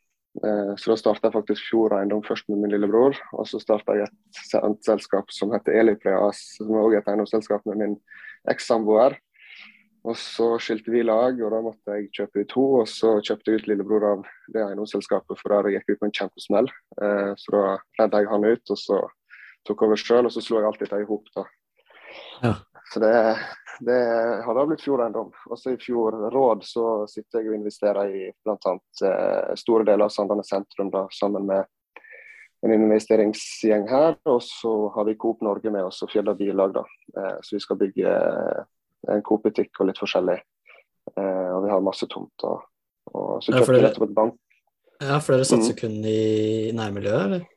Eh, 0.45 0.73
så 0.77 0.91
da 0.91 0.97
starta 0.99 1.27
jeg 1.27 1.35
faktisk 1.35 1.69
Fjord 1.69 1.95
Eiendom 1.97 2.21
først 2.25 2.49
med 2.51 2.61
min 2.63 2.73
lillebror. 2.73 3.17
Og 3.33 3.47
så 3.49 3.61
starta 3.61 3.97
jeg 3.97 4.09
et 4.09 4.85
selskap 4.85 5.31
som 5.33 5.53
heter 5.55 5.79
Elipre 5.81 6.17
AS, 6.19 6.43
som 6.57 6.73
er 6.73 6.83
også 6.83 7.01
et 7.01 7.11
eiendomsselskap 7.11 7.65
med 7.69 7.81
min 7.83 7.97
ekssamboer. 8.51 9.17
Og 10.07 10.15
så 10.17 10.53
skilte 10.63 10.93
vi 10.93 11.03
lag, 11.03 11.39
og 11.43 11.51
da 11.51 11.59
måtte 11.63 11.97
jeg 11.97 12.11
kjøpe 12.15 12.43
ut 12.43 12.51
to. 12.53 12.65
Og 12.81 12.87
så 12.87 13.17
kjøpte 13.19 13.51
jeg 13.51 13.61
ut 13.61 13.69
lillebror 13.71 14.05
av 14.13 14.25
det 14.53 14.63
eiendomsselskapet, 14.63 15.39
for 15.39 15.53
der 15.53 15.73
gikk 15.75 15.91
ut 15.91 16.01
på 16.01 16.07
en 16.07 16.17
kjempesmell. 16.21 16.69
Eh, 17.01 17.31
så 17.39 17.55
da 17.55 17.63
redda 17.99 18.23
jeg 18.23 18.31
han 18.31 18.47
ut, 18.47 18.75
og 18.75 18.79
så 18.79 18.99
tok 19.67 19.87
over 19.87 19.99
sjøl, 19.99 20.29
og 20.29 20.33
så 20.33 20.43
slo 20.43 20.61
jeg 20.61 20.69
alt 20.69 20.83
dette 20.85 21.01
i 21.01 21.07
hop, 21.09 21.27
da. 21.35 21.45
Ja. 22.45 22.53
Så 22.89 23.01
det, 23.03 23.11
det 23.85 23.97
har 24.45 24.55
da 24.55 24.63
blitt 24.65 24.87
Eiendom. 24.87 25.33
Også 25.51 25.75
i 25.75 25.81
fjor 25.81 26.15
Råd 26.33 26.63
så 26.65 26.85
sitter 27.11 27.43
jeg 27.43 27.51
og 27.51 27.59
investerer 27.59 28.15
i 28.15 28.23
bl.a. 28.31 28.77
Eh, 29.05 29.51
store 29.59 29.85
deler 29.85 30.07
av 30.07 30.15
Sandane 30.15 30.47
sentrum, 30.47 30.89
da, 30.95 31.05
sammen 31.13 31.45
med 31.51 31.67
en 32.65 32.73
investeringsgjeng 32.73 33.85
her. 33.91 34.17
Og 34.31 34.41
så 34.47 34.73
har 34.95 35.05
vi 35.11 35.19
Coop 35.19 35.43
Norge 35.45 35.75
med 35.75 35.91
oss 35.91 36.01
og 36.07 36.11
Fjella 36.15 36.33
Bilag, 36.39 36.73
da. 36.79 36.87
Eh, 37.19 37.37
så 37.43 37.59
vi 37.59 37.63
skal 37.67 37.81
bygge 37.83 38.15
en 39.07 39.23
Coop-butikk 39.25 39.79
og 39.79 39.89
litt 39.89 40.01
forskjellig. 40.01 40.37
Eh, 41.15 41.49
og 41.55 41.63
vi 41.65 41.71
har 41.71 41.85
masse 41.85 42.07
tomter. 42.11 42.65
Og 43.13 43.39
så 43.43 43.55
kjøpte 43.55 43.77
vi 43.77 43.85
nettopp 43.85 44.07
et 44.09 44.17
bank. 44.17 44.37
Ja, 44.99 45.17
for 45.23 45.35
dere 45.35 45.47
satser 45.47 45.73
mm. 45.73 45.79
kun 45.79 45.95
i 46.03 46.19
nærmiljøet, 46.75 47.25
eller? 47.29 47.47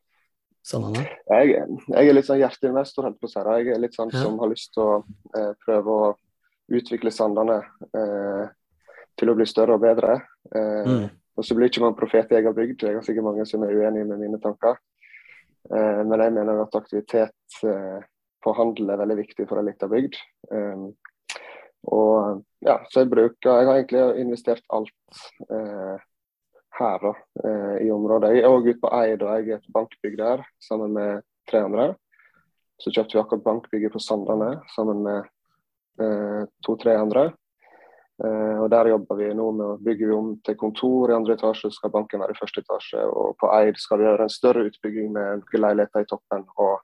Sånn, 0.62 0.94
Jeg, 0.94 1.56
jeg, 1.90 2.02
er 2.06 2.14
litt 2.14 2.28
sånn 2.28 2.38
hjerteinvestor, 2.38 3.08
helt 3.08 3.18
på 3.18 3.26
å 3.26 3.32
si 3.32 3.40
det. 3.42 3.54
Jeg 3.58 3.74
er 3.74 3.80
litt 3.82 3.96
sånn 3.96 4.12
ja. 4.14 4.20
som 4.22 4.36
har 4.38 4.50
lyst 4.52 4.70
til 4.76 4.84
å 4.84 4.92
eh, 5.34 5.50
prøve 5.64 5.96
å 5.96 6.12
utvikle 6.72 7.10
Sandane 7.10 7.58
eh, 7.98 8.44
til 9.18 9.32
å 9.32 9.34
bli 9.34 9.46
større 9.50 9.74
og 9.74 9.82
bedre. 9.82 10.20
Eh, 10.54 10.86
mm. 10.86 11.08
Og 11.34 11.48
så 11.48 11.56
blir 11.58 11.66
ikke 11.66 11.82
man 11.82 11.98
profet 11.98 12.30
i 12.30 12.38
egen 12.38 12.54
bygd. 12.54 12.78
det 12.84 12.92
er 12.92 13.02
sikkert 13.02 13.26
mange 13.26 13.46
som 13.48 13.64
er 13.66 13.74
uenige 13.74 14.06
med 14.06 14.22
mine 14.22 14.38
tanker. 14.42 14.78
Eh, 15.70 16.00
men 16.06 16.22
jeg 16.22 16.36
mener 16.38 16.62
at 16.62 16.78
aktivitet 16.78 17.58
eh, 17.66 17.98
på 18.42 18.54
handel 18.58 18.90
er 18.90 19.02
veldig 19.02 19.18
viktig 19.18 19.48
for 19.50 19.58
en 19.58 19.68
liten 19.70 19.90
bygd. 19.90 20.18
Um, 20.50 20.88
og 21.90 22.42
ja, 22.62 22.78
så 22.90 23.02
jeg 23.02 23.10
bruker 23.10 23.58
Jeg 23.58 23.66
har 23.66 23.74
egentlig 23.80 24.20
investert 24.22 24.62
alt 24.70 25.22
eh, 25.50 25.98
her 26.78 27.02
da, 27.02 27.12
eh, 27.44 27.76
i 27.86 27.90
området. 27.90 28.36
Jeg 28.36 28.44
er 28.44 28.54
òg 28.54 28.68
ute 28.68 28.80
på 28.80 28.92
Eid, 28.96 29.22
og 29.22 29.34
jeg 29.34 29.50
er 29.50 29.60
et 29.60 29.74
bankbygg 29.74 30.16
der 30.18 30.44
sammen 30.62 30.94
med 30.94 31.22
tre 31.50 31.64
andre. 31.66 31.92
Så 32.80 32.90
kjøpte 32.94 33.16
vi 33.16 33.22
akkurat 33.22 33.44
bankbygget 33.44 33.92
på 33.92 34.02
Sandane 34.02 34.54
sammen 34.74 35.02
med 35.04 35.28
eh, 36.00 36.42
to-tre 36.64 36.96
andre. 36.98 37.28
Eh, 38.24 38.56
og 38.62 38.70
Der 38.70 38.92
jobber 38.94 39.18
vi 39.18 39.34
nå 39.34 39.50
med 39.58 39.66
å 39.66 39.78
bygge 39.82 40.14
om 40.14 40.32
til 40.46 40.56
kontor 40.56 41.10
i 41.10 41.18
andre 41.18 41.36
etasje, 41.36 41.70
skal 41.74 41.92
banken 41.92 42.22
være 42.22 42.36
i 42.36 42.40
første 42.40 42.62
etasje. 42.64 43.04
Og 43.10 43.36
på 43.42 43.50
Eid 43.58 43.78
skal 43.82 44.00
vi 44.00 44.08
gjøre 44.08 44.28
en 44.28 44.36
større 44.38 44.66
utbygging 44.70 45.12
med 45.12 45.56
leiligheter 45.58 46.06
i 46.06 46.10
toppen 46.10 46.46
og 46.56 46.78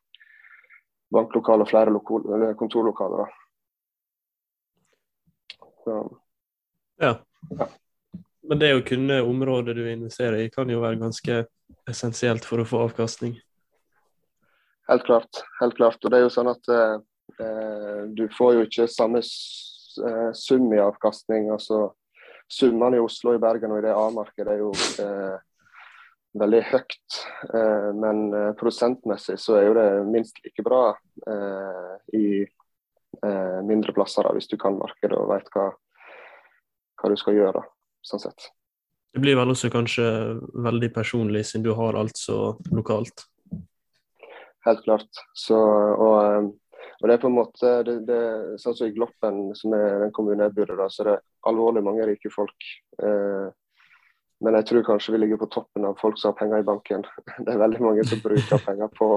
banklokaler 1.15 1.65
og 1.65 1.71
flere 1.71 2.55
kontorlokaler. 2.59 3.25
da. 3.25 3.48
Så, 5.89 5.99
ja. 7.01 7.13
ja. 7.59 7.69
Men 8.49 8.61
det 8.61 8.75
å 8.77 8.85
kunne 8.85 9.23
området 9.25 9.77
du 9.79 9.87
investerer 9.89 10.43
i, 10.45 10.51
kan 10.53 10.69
jo 10.69 10.83
være 10.83 11.01
ganske 11.01 11.45
essensielt 11.89 12.45
for 12.45 12.61
å 12.61 12.67
få 12.69 12.83
avkastning? 12.89 13.39
Helt 14.89 15.05
klart. 15.09 15.41
helt 15.61 15.77
klart. 15.77 16.03
Og 16.05 16.13
det 16.13 16.19
er 16.19 16.27
jo 16.27 16.33
sånn 16.33 16.51
at 16.53 16.73
eh, 16.73 16.99
eh 17.45 18.03
du 18.19 18.27
får 18.37 18.55
jo 18.57 18.67
ikke 18.69 18.89
samme 18.93 19.21
eh, 19.21 20.31
sum 20.37 20.69
i 20.73 20.81
avkastning. 20.81 21.51
altså 21.53 21.91
Summene 22.49 22.97
i 22.97 23.05
Oslo, 23.05 23.35
i 23.37 23.41
Bergen 23.43 23.73
og 23.73 23.83
i 23.83 23.85
det 23.85 23.97
A-markedet 23.97 24.55
er 24.55 24.63
jo 24.63 24.73
eh, 25.05 25.37
veldig 26.41 26.63
høyt. 26.71 27.19
Eh, 27.49 27.91
men 27.97 28.23
eh, 28.33 28.53
prosentmessig 28.61 29.37
så 29.41 29.59
er 29.59 29.69
jo 29.69 29.77
det 29.77 29.89
minst 30.09 30.41
like 30.45 30.65
bra 30.65 30.85
i 32.17 32.47
eh, 33.27 33.59
mindre 33.67 33.95
plasser, 33.97 34.27
da, 34.27 34.35
hvis 34.37 34.51
du 34.51 34.57
kan 34.61 34.79
markedet 34.79 35.17
og 35.19 35.31
vet 35.33 35.51
hva, 35.55 35.71
hva, 37.01 37.11
du 37.11 37.17
skal 37.21 37.39
gjøre. 37.39 37.65
sånn 38.05 38.23
sett. 38.23 38.51
Det 39.13 39.23
blir 39.25 39.37
vel 39.39 39.51
også 39.51 39.71
kanskje 39.73 40.07
veldig 40.55 40.93
personlig, 40.95 41.47
siden 41.49 41.65
du 41.67 41.73
har 41.77 41.97
alt 41.99 42.17
så 42.17 42.57
lokalt? 42.71 43.27
Helt 44.67 44.83
klart. 44.85 45.23
Så, 45.35 45.59
og, 45.59 46.17
eh, 46.25 46.51
og, 46.99 47.07
det 47.07 47.15
er 47.15 47.23
på 47.23 47.31
en 47.31 47.39
måte 47.39 47.73
det, 47.87 48.01
det, 48.09 48.21
Sånn 48.63 48.77
som 48.77 48.91
i 48.91 48.95
Gloppen, 48.97 49.49
som 49.59 49.75
er 49.77 50.05
den 50.05 50.13
kommunen 50.15 50.47
jeg 50.47 50.57
bor 50.59 50.75
i, 50.75 50.91
så 50.93 51.05
er 51.05 51.11
det 51.13 51.21
alvorlig 51.49 51.85
mange 51.87 52.07
rike 52.09 52.33
folk. 52.35 52.71
Eh, 53.03 53.49
men 54.45 54.55
jeg 54.61 54.69
tror 54.69 54.85
kanskje 54.87 55.17
vi 55.17 55.23
ligger 55.25 55.41
på 55.41 55.51
toppen 55.51 55.87
av 55.89 55.97
folk 55.99 56.19
som 56.19 56.31
har 56.31 56.39
penger 56.39 56.63
i 56.63 56.67
banken. 56.67 57.07
Det 57.45 57.55
er 57.55 57.63
veldig 57.65 57.81
mange 57.83 58.05
som 58.07 58.23
bruker 58.23 58.63
penger 58.67 58.93
på 58.99 59.17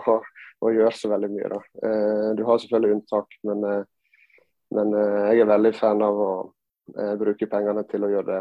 å, 0.61 0.71
gjør 0.73 0.95
så 0.95 1.11
veldig 1.11 1.29
mye. 1.33 1.49
Da. 1.51 1.59
Eh, 1.87 2.29
du 2.37 2.43
har 2.47 2.61
selvfølgelig 2.61 2.97
unntak, 2.97 3.37
men, 3.49 3.63
eh, 3.67 3.83
men 4.77 4.95
eh, 4.97 5.27
jeg 5.31 5.43
er 5.43 5.51
veldig 5.53 5.73
fan 5.77 6.05
av 6.05 6.25
å 6.25 6.31
bruke 7.21 7.47
pengene 7.47 7.85
til 7.87 8.03
å 8.03 8.09
gjøre 8.11 8.27
det. 8.27 8.39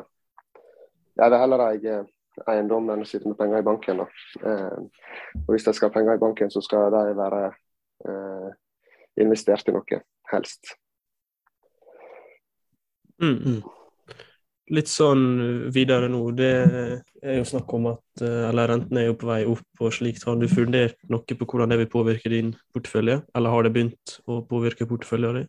Jeg 1.20 1.30
vil 1.30 1.38
heller 1.38 1.62
eie 1.68 1.98
eiendom 2.50 2.88
enn 2.90 3.04
å 3.04 3.06
sitte 3.06 3.28
med 3.28 3.36
penger 3.38 3.60
i 3.60 3.66
banken. 3.66 4.00
Og 4.00 5.50
hvis 5.52 5.68
jeg 5.68 5.76
skal 5.76 5.90
ha 5.90 5.94
penger 5.94 6.16
i 6.16 6.22
banken, 6.22 6.50
så 6.50 6.62
skal 6.64 6.88
de 6.90 7.12
være 7.18 7.42
investert 9.20 9.68
i 9.68 9.76
noe, 9.76 10.00
helst. 10.32 10.72
Mm. 13.20 13.36
mm. 13.36 13.79
Litt 14.70 14.86
sånn 14.86 15.22
videre 15.74 16.06
nå, 16.06 16.20
det 16.38 16.50
er 17.20 17.38
jo 17.40 17.46
snakk 17.48 17.72
om 17.74 17.88
at 17.90 18.22
eller 18.22 18.70
renten 18.70 19.00
er 19.00 19.08
jo 19.08 19.16
på 19.18 19.26
vei 19.26 19.40
opp 19.50 19.82
og 19.82 19.94
slikt. 19.96 20.22
Har 20.28 20.36
du 20.38 20.46
fundert 20.46 20.94
noe 21.10 21.26
på 21.26 21.48
hvordan 21.48 21.72
det 21.72 21.80
vil 21.80 21.90
påvirke 21.90 22.30
din 22.30 22.52
portefølje, 22.74 23.16
eller 23.34 23.50
har 23.50 23.66
det 23.66 23.72
begynt 23.74 24.20
å 24.30 24.44
påvirke 24.46 24.86
porteføljen 24.86 25.40
din? 25.40 25.48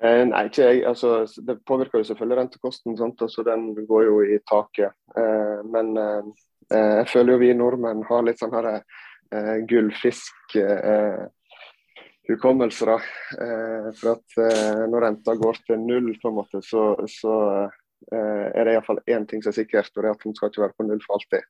Eh, 0.00 0.22
nei, 0.24 0.46
ikke 0.48 0.64
jeg. 0.64 0.84
Altså, 0.88 1.26
det 1.44 1.58
påvirker 1.68 2.00
jo 2.00 2.06
selvfølgelig 2.08 2.38
rentekosten. 2.38 2.96
Sant? 2.96 3.20
Altså, 3.22 3.44
den 3.44 3.74
går 3.86 4.06
jo 4.06 4.20
i 4.24 4.38
taket. 4.48 4.96
Eh, 5.16 5.60
men 5.74 5.92
eh, 6.00 6.30
eh 6.72 6.94
jeg 7.00 7.08
føler 7.12 7.32
jo 7.34 7.42
vi 7.42 7.52
nordmenn 7.54 8.06
har 8.08 8.24
litt 8.24 8.40
sånn 8.40 8.54
her 8.56 8.70
eh, 8.72 9.56
gullfisk 12.38 12.82
eh, 12.86 13.88
for 13.98 14.12
at 14.14 14.36
når 14.90 15.06
renta 15.06 15.34
går 15.38 15.62
til 15.66 15.80
null, 15.82 16.12
på 16.22 16.30
en 16.30 16.36
måte, 16.36 16.62
så, 16.62 16.92
så 17.10 17.36
er 18.10 18.64
det 18.64 18.74
iallfall 18.74 19.02
én 19.12 19.26
ting 19.28 19.42
som 19.42 19.50
er 19.50 19.58
sikkert, 19.58 19.90
og 19.96 20.02
det 20.02 20.08
er 20.08 20.14
at 20.14 20.22
den 20.24 20.36
skal 20.36 20.48
ikke 20.50 20.62
være 20.62 20.76
på 20.78 20.86
null 20.88 21.02
for 21.04 21.18
alltid. 21.18 21.48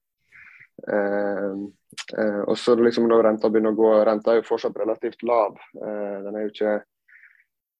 og 2.49 2.57
så 2.59 2.75
liksom 2.81 3.07
når 3.09 3.23
renta 3.27 3.51
begynner 3.53 3.77
å 3.77 3.79
gå, 3.79 3.91
renta 4.09 4.33
er 4.33 4.41
jo 4.41 4.49
fortsatt 4.49 4.79
relativt 4.81 5.23
lav. 5.23 5.59
den 5.75 6.35
er 6.35 6.47
jo 6.47 6.51
ikke 6.51 6.75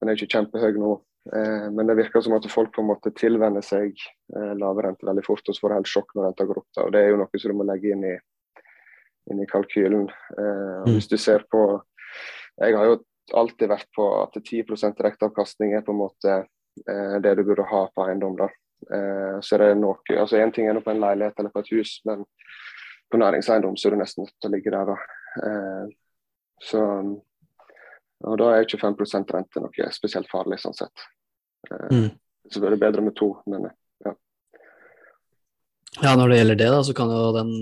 den 0.01 0.09
er 0.09 0.17
ikke 0.17 0.33
kjempehøy 0.33 0.79
nå. 0.81 0.95
Eh, 1.37 1.69
men 1.77 1.87
det 1.87 1.99
virker 1.99 2.25
som 2.25 2.35
at 2.39 2.49
folk 2.51 2.73
på 2.75 2.83
en 2.83 2.89
måte 2.89 3.13
tilvenner 3.17 3.65
seg 3.65 3.93
eh, 3.93 4.53
lave 4.57 4.87
rente 4.87 5.07
veldig 5.07 5.25
fort, 5.27 5.45
og 5.45 5.57
så 5.57 5.65
får 5.65 5.73
det 5.73 5.81
helt 5.81 5.93
sjokk 5.93 6.15
når 6.17 6.29
renta 6.29 6.49
går 6.49 6.63
opp. 6.63 6.69
Da. 6.73 6.87
og 6.87 6.95
Det 6.95 7.03
er 7.03 7.13
jo 7.13 7.21
noe 7.21 7.43
som 7.43 7.53
du 7.53 7.59
må 7.59 7.69
legge 7.69 7.93
inn 7.93 8.07
i, 8.09 8.15
inn 9.31 9.45
i 9.45 9.49
kalkylen. 9.51 10.09
Eh, 10.39 10.79
og 10.81 10.95
hvis 10.97 11.11
du 11.11 11.19
ser 11.21 11.45
på 11.53 11.65
Jeg 12.61 12.77
har 12.77 12.89
jo 12.89 12.97
alltid 13.41 13.71
vært 13.71 13.89
på 13.97 14.07
at 14.21 14.37
10% 14.41 14.97
direkteavkastning 14.99 15.77
er 15.77 15.85
på 15.87 15.95
en 15.95 16.01
måte 16.01 16.35
eh, 16.41 17.17
det 17.23 17.35
du 17.39 17.45
burde 17.45 17.69
ha 17.71 17.85
på 17.95 18.07
eiendom. 18.07 18.37
da. 18.39 18.51
Eh, 18.91 19.39
så 19.45 19.57
er 19.57 19.65
det 19.65 19.81
noe, 19.81 20.01
altså 20.17 20.41
Én 20.41 20.53
ting 20.55 20.69
er 20.69 20.77
nå 20.77 20.85
på 20.85 20.93
en 20.93 21.03
leilighet 21.03 21.41
eller 21.41 21.55
på 21.55 21.63
et 21.65 21.73
hus, 21.77 21.99
men 22.09 22.25
på 23.11 23.21
næringseiendom 23.21 23.77
så 23.77 23.89
er 23.89 23.97
du 23.97 24.01
nesten 24.01 24.25
nødt 24.25 24.37
til 24.37 24.51
å 24.51 24.55
ligge 24.55 24.75
der. 24.75 24.93
da. 24.93 24.99
Eh, 25.47 25.91
så 26.71 26.85
og 28.21 28.37
Da 28.37 28.51
er 28.53 28.67
ikke 28.67 28.81
5 28.81 28.97
rente 29.33 29.61
noe 29.65 29.93
spesielt 29.97 30.29
farlig, 30.29 30.59
sånn 30.61 30.77
sett. 30.77 31.07
Eh, 31.71 31.93
mm. 31.97 32.11
Så 32.51 32.61
er 32.65 32.75
det 32.75 32.83
bedre 32.83 33.05
med 33.05 33.17
to, 33.17 33.33
men 33.47 33.71
ja. 33.71 33.77
Ja, 35.99 36.15
Når 36.15 36.31
det 36.31 36.37
gjelder 36.39 36.59
det, 36.61 36.69
da, 36.71 36.83
så 36.87 36.95
kan 36.95 37.11
jo 37.11 37.33
den 37.35 37.55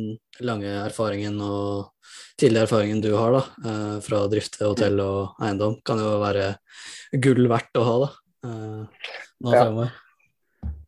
lange 0.45 0.73
erfaringen 0.85 1.39
og 1.41 1.95
tidligere 2.39 2.69
erfaringen 2.69 3.01
du 3.03 3.15
har 3.17 3.33
da, 3.33 3.41
eh, 3.65 3.95
fra 4.05 4.21
å 4.25 4.29
drifte 4.31 4.69
hotell 4.69 5.01
og 5.01 5.41
eiendom, 5.43 5.79
kan 5.81 6.03
jo 6.03 6.19
være 6.21 6.51
gull 7.25 7.49
verdt 7.49 7.81
å 7.81 7.87
ha 7.87 7.97
da, 8.05 8.11
eh, 8.45 9.09
nå 9.41 9.55
ja. 9.55 9.65
fremover. 9.65 9.97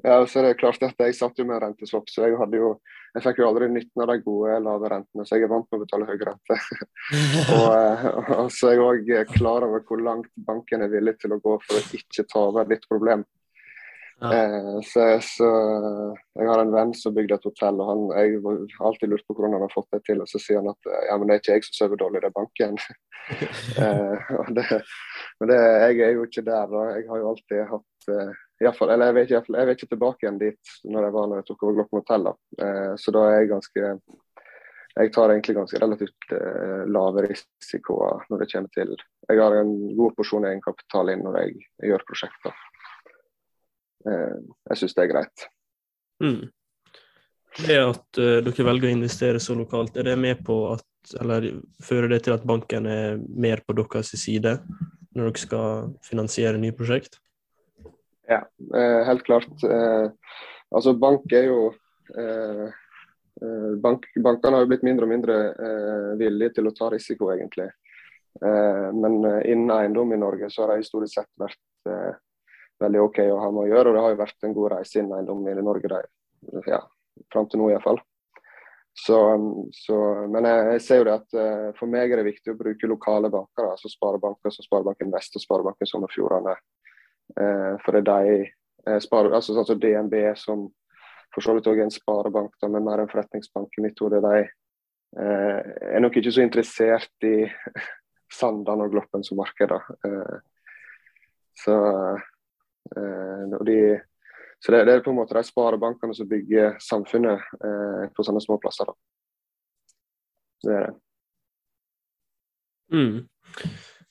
Ja, 0.05 0.21
så 0.29 0.45
det 0.45 0.55
er 0.55 0.61
klart 0.61 0.83
at 0.85 1.01
Jeg 1.01 1.17
satt 1.17 1.37
jo 1.37 1.45
med 1.45 1.61
renteswap, 1.61 2.09
så 2.09 2.25
jeg 2.25 2.37
jo 2.37 2.79
jeg 3.11 3.25
fikk 3.25 3.41
jo 3.41 3.49
aldri 3.49 3.67
nytten 3.73 4.05
av 4.05 4.13
de 4.13 4.21
gode, 4.23 4.59
lave 4.63 4.91
rentene, 4.93 5.25
så 5.27 5.35
jeg 5.35 5.49
er 5.49 5.51
vant 5.51 5.67
med 5.67 5.81
å 5.81 5.83
betale 5.83 6.07
høy 6.07 6.21
rente. 6.29 6.59
og, 7.57 7.71
eh, 7.75 8.05
og, 8.37 8.53
så 8.55 8.71
er 8.71 8.77
jeg 8.77 8.85
òg 8.85 9.33
klar 9.35 9.67
over 9.67 9.83
hvor 9.89 10.03
langt 10.05 10.31
banken 10.47 10.85
er 10.87 10.93
villig 10.93 11.17
til 11.19 11.35
å 11.35 11.41
gå 11.43 11.57
for 11.65 11.81
å 11.81 11.83
ikke 11.99 12.27
ta 12.31 12.45
over 12.53 12.69
ditt 12.71 12.87
problem. 12.87 13.25
Ja. 14.21 14.31
Eh, 14.37 14.81
så, 14.85 15.05
så, 15.25 15.47
Jeg 16.37 16.49
har 16.49 16.61
en 16.61 16.73
venn 16.75 16.91
som 16.97 17.15
bygde 17.17 17.39
et 17.39 17.47
hotell, 17.49 17.81
og 17.81 17.89
han, 17.89 18.03
jeg 18.19 18.41
har 18.43 18.89
alltid 18.91 19.13
lurt 19.13 19.25
på 19.25 19.37
hvordan 19.37 19.57
han 19.57 19.65
har 19.65 19.73
fått 19.73 19.89
det 19.97 20.03
til. 20.09 20.21
Og 20.21 20.29
så 20.29 20.41
sier 20.43 20.61
han 20.61 20.69
at 20.73 20.91
ja, 21.09 21.17
men 21.17 21.29
det 21.29 21.37
er 21.37 21.43
ikke 21.43 21.57
jeg 21.57 21.69
som 21.69 21.79
sover 21.79 22.03
dårlig, 22.03 22.21
det 22.21 22.29
er 22.29 22.37
banken. 22.37 22.77
eh, 23.87 24.31
det, 24.57 24.67
men 25.41 25.53
det, 25.53 25.59
jeg 25.61 26.05
er 26.07 26.15
jo 26.19 26.29
ikke 26.29 26.47
der. 26.47 26.73
Da. 26.75 26.87
Jeg 26.99 27.07
har 27.09 27.23
jo 27.23 27.31
alltid 27.33 27.67
hatt 27.73 28.11
eh, 28.15 28.73
fall, 28.77 28.93
eller 28.93 29.11
jeg 29.11 29.19
vet, 29.19 29.31
ikke, 29.31 29.59
jeg 29.59 29.71
vet 29.71 29.79
ikke 29.79 29.95
tilbake 29.95 30.27
igjen 30.27 30.41
dit 30.43 30.75
når 30.85 31.07
jeg 31.07 31.17
var 31.17 31.31
når 31.31 31.41
jeg 31.41 31.49
tok 31.51 31.63
over 31.65 31.79
Gloppen 31.79 32.03
hotell. 32.03 32.33
Eh, 32.61 32.93
så 33.01 33.17
da 33.17 33.29
er 33.29 33.39
jeg 33.41 33.55
ganske 33.55 33.95
Jeg 34.99 35.13
tar 35.15 35.31
egentlig 35.31 35.55
ganske 35.55 35.79
relativt 35.81 36.33
eh, 36.35 36.83
lave 36.91 37.23
risikoer 37.29 38.27
når 38.29 38.43
det 38.43 38.49
kommer 38.53 38.73
til 38.75 38.97
Jeg 39.31 39.39
har 39.41 39.57
en 39.57 39.73
god 39.97 40.17
porsjon 40.19 40.49
egenkapital 40.49 41.13
inn 41.15 41.23
når 41.25 41.41
jeg, 41.41 41.71
jeg 41.81 41.95
gjør 41.95 42.07
prosjekter. 42.09 42.67
Eh, 44.09 44.37
jeg 44.71 44.81
syns 44.81 44.97
det 44.97 45.05
er 45.05 45.11
greit. 45.13 45.47
Mm. 46.25 46.49
Det 47.59 47.81
at 47.83 48.21
uh, 48.21 48.39
dere 48.47 48.67
velger 48.69 48.89
å 48.89 48.95
investere 48.95 49.41
så 49.43 49.57
lokalt, 49.59 49.97
er 49.99 50.07
det 50.07 50.17
med 50.21 50.45
på 50.47 50.63
at 50.71 50.87
eller 51.21 51.49
fører 51.83 52.13
det 52.13 52.21
til 52.27 52.35
at 52.37 52.45
banken 52.47 52.85
er 52.87 53.19
mer 53.19 53.63
på 53.65 53.75
deres 53.79 54.13
side 54.21 54.59
når 55.17 55.31
dere 55.31 55.41
skal 55.43 55.89
finansiere 56.07 56.61
nye 56.61 56.77
prosjekt? 56.77 57.19
Ja, 58.31 58.45
uh, 58.45 59.01
helt 59.09 59.25
klart. 59.27 59.51
Uh, 59.65 60.13
altså 60.71 60.95
Bank 60.95 61.33
er 61.33 61.51
jo 61.51 61.63
bank, 63.81 64.07
Bankene 64.19 64.57
har 64.57 64.65
jo 64.65 64.69
blitt 64.73 64.83
mindre 64.83 65.07
og 65.07 65.11
mindre 65.13 65.35
villige 66.19 66.57
til 66.57 66.67
å 66.67 66.73
ta 66.75 66.89
risiko, 66.91 67.29
egentlig. 67.31 67.69
Men 68.43 69.15
innen 69.47 69.71
eiendom 69.71 70.11
i 70.11 70.19
Norge 70.19 70.49
så 70.51 70.65
har 70.65 70.73
det 70.73 70.81
historisk 70.83 71.21
sett 71.21 71.31
vært 71.39 72.19
veldig 72.81 73.03
OK 73.05 73.21
å 73.27 73.41
ha 73.41 73.51
med 73.55 73.67
å 73.67 73.71
gjøre. 73.71 73.91
Og 73.91 73.97
det 73.97 74.05
har 74.05 74.15
jo 74.15 74.23
vært 74.23 74.47
en 74.47 74.57
god 74.57 74.73
reise 74.77 75.01
inn 75.01 75.13
eiendom 75.17 75.45
i 75.49 75.57
Norge 75.61 75.93
de, 75.93 76.01
ja, 76.69 76.81
fram 77.33 77.49
til 77.51 77.63
nå 77.63 77.71
iallfall. 77.73 78.01
Så, 79.01 79.17
så, 79.77 79.97
men 80.29 80.49
jeg, 80.49 80.63
jeg, 80.75 80.81
ser 80.85 80.99
jo 80.99 81.05
det 81.07 81.13
at 81.15 81.37
uh, 81.39 81.69
for 81.79 81.89
meg 81.89 82.11
er 82.11 82.21
det 82.21 82.27
viktig 82.27 82.53
å 82.53 82.59
bruke 82.59 82.89
lokale 82.91 83.31
banker, 83.33 83.69
altså 83.71 83.89
sparebanker 83.89 84.53
som 84.53 84.67
Sparebanken 84.67 85.13
Vest 85.15 85.39
og 85.39 85.45
Sparebanken 85.45 85.89
Sogn 85.89 86.09
og 86.09 86.13
Fjordane. 86.13 86.57
Eh, 87.39 87.75
for 87.85 87.95
det 87.95 88.01
er 88.01 88.09
de 88.09 88.47
eh, 88.89 89.01
sparer, 89.03 89.35
altså 89.37 89.55
sånn 89.55 89.81
DNB, 89.81 90.15
som 90.39 90.67
for 91.35 91.45
så 91.45 91.55
vidt 91.55 91.69
òg 91.71 91.79
er 91.79 91.87
en 91.87 91.95
sparebank, 91.95 92.57
da, 92.59 92.71
men 92.73 92.87
mer 92.87 93.03
en 93.03 93.11
forretningsbank 93.11 93.77
i 93.79 93.85
mitt 93.85 94.01
hode, 94.03 94.23
de 94.25 94.41
eh, 94.43 95.59
er 95.95 96.03
nok 96.03 96.19
ikke 96.19 96.33
så 96.35 96.43
interessert 96.43 97.29
i 97.29 97.45
Sandan 98.39 98.83
og 98.83 98.95
Gloppen 98.95 99.25
som 99.27 99.39
marked. 99.41 99.75
Så, 101.59 101.75
de, 102.91 103.77
så 104.59 104.73
det, 104.73 104.81
det, 104.89 104.95
er 104.95 105.05
på 105.05 105.13
en 105.13 105.19
måte 105.21 105.37
de 105.37 105.45
sparebankene 105.47 106.17
som 106.17 106.29
bygger 106.31 106.79
samfunnet 106.83 107.45
på 108.17 108.25
sånne 108.27 108.43
små 108.43 108.57
plasser. 108.63 108.91
Da. 108.91 108.97
Det 110.65 110.75
er 110.77 110.87
det. 110.89 110.97
Mm. 112.91 113.29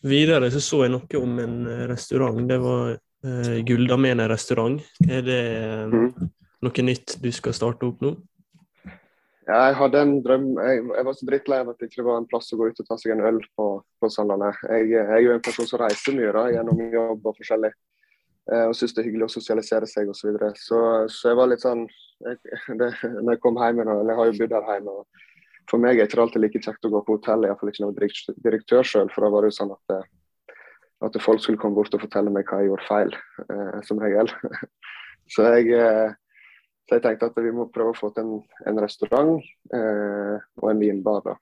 Videre 0.07 0.47
så 0.53 0.61
så 0.63 0.83
jeg 0.85 0.93
noe 0.93 1.19
om 1.19 1.39
en 1.43 1.57
restaurant. 1.89 2.39
Det 2.47 2.57
var 2.63 2.93
eh, 2.95 3.59
Guldamene 3.67 4.29
restaurant. 4.31 4.79
Er 5.03 5.25
det 5.25 5.43
mm. 5.91 6.09
noe 6.63 6.85
nytt 6.87 7.17
du 7.19 7.31
skal 7.35 7.55
starte 7.57 7.87
opp 7.89 8.03
nå? 8.05 8.15
Ja, 9.49 9.63
jeg 9.71 9.79
hadde 9.79 10.01
en 10.05 10.15
drøm. 10.23 10.49
Jeg, 10.61 10.81
jeg 10.93 11.05
var 11.07 11.15
så 11.17 11.27
drittlei 11.27 11.59
av 11.63 11.71
at 11.71 11.81
det 11.81 11.89
ikke 11.89 12.05
var 12.05 12.19
en 12.21 12.27
plass 12.29 12.51
å 12.53 12.59
gå 12.59 12.69
ut 12.69 12.81
og 12.83 12.87
ta 12.87 12.97
seg 13.01 13.15
en 13.15 13.25
øl 13.25 13.39
på, 13.57 13.67
på 13.99 14.09
Sandlandet. 14.13 14.61
Jeg, 14.69 14.91
jeg, 14.93 15.05
er 15.09 15.23
jo 15.25 15.33
en 15.33 15.45
person 15.45 15.67
som 15.67 15.81
reiser 15.81 16.15
mye 16.15 16.33
da, 16.35 16.43
gjennom 16.53 16.83
jobb 16.93 17.25
og 17.31 17.39
forskjellig. 17.39 17.71
Uh, 18.49 18.67
og 18.69 18.75
syns 18.77 18.95
det 18.95 19.03
er 19.03 19.09
hyggelig 19.09 19.27
å 19.29 19.33
sosialisere 19.37 19.89
seg 19.89 20.09
osv. 20.09 20.19
Så, 20.19 20.29
videre. 20.29 20.51
så 20.57 20.79
Så 21.11 21.31
jeg 21.31 21.39
var 21.39 21.51
litt 21.51 21.65
sånn 21.65 21.83
jeg, 22.25 22.39
det, 22.79 22.93
Når 23.03 23.35
jeg 23.35 23.43
kom 23.43 23.59
hjem, 23.61 23.83
eller 23.85 24.13
jeg 24.13 24.19
har 24.21 24.31
jo 24.31 24.37
bodd 24.39 24.55
her 24.57 24.71
hjemme. 24.75 24.95
og 25.01 25.67
For 25.69 25.81
meg 25.81 25.99
er 25.99 26.09
det 26.09 26.23
alltid 26.23 26.45
like 26.45 26.63
kjekt 26.65 26.87
å 26.87 26.93
gå 26.95 27.03
på 27.05 27.19
hotell, 27.19 27.45
iallfall 27.45 27.73
ikke 27.73 27.85
når 27.85 28.39
direktør 28.47 28.87
sjøl. 28.87 29.11
For 29.13 29.25
da 29.25 29.33
var 29.33 29.45
det 29.45 29.53
jo 29.53 29.59
sånn 29.59 29.75
at 29.75 29.97
eh, 29.97 30.07
at 31.05 31.21
folk 31.23 31.41
skulle 31.41 31.59
komme 31.59 31.77
bort 31.77 31.93
og 31.95 32.03
fortelle 32.03 32.31
meg 32.33 32.47
hva 32.49 32.61
jeg 32.61 32.71
gjorde 32.71 32.87
feil, 32.87 33.13
eh, 33.45 33.77
som 33.87 34.01
regel. 34.03 34.31
så, 35.33 35.45
jeg, 35.55 35.71
eh, 35.71 36.11
så, 36.87 36.97
jeg, 36.97 37.03
tenkte 37.05 37.29
at 37.29 37.39
vi 37.39 37.53
må 37.55 37.69
prøve 37.73 37.93
å 37.93 37.97
få 37.97 38.11
til 38.15 38.25
en, 38.27 38.41
en 38.67 38.81
restaurant 38.83 39.37
eh, 39.75 40.47
og 40.59 40.71
en 40.71 40.81
vinbar. 40.81 41.23
da. 41.29 41.37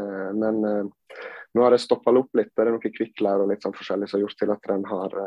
Eh, 0.00 0.30
men 0.38 0.62
eh, 0.68 1.18
nå 1.52 1.64
har 1.64 1.76
det 1.76 1.82
stoppa 1.84 2.14
opp 2.16 2.32
litt. 2.38 2.54
Det 2.54 2.64
er 2.64 2.72
noen 2.72 2.96
kvikklær 2.96 3.44
og 3.44 3.52
litt 3.52 3.64
sånn 3.64 3.76
forskjellig 3.76 4.08
som 4.08 4.18
har 4.18 4.24
gjort 4.26 4.40
til 4.40 4.54
at 4.54 4.70
den 4.72 4.88
har 4.88 5.18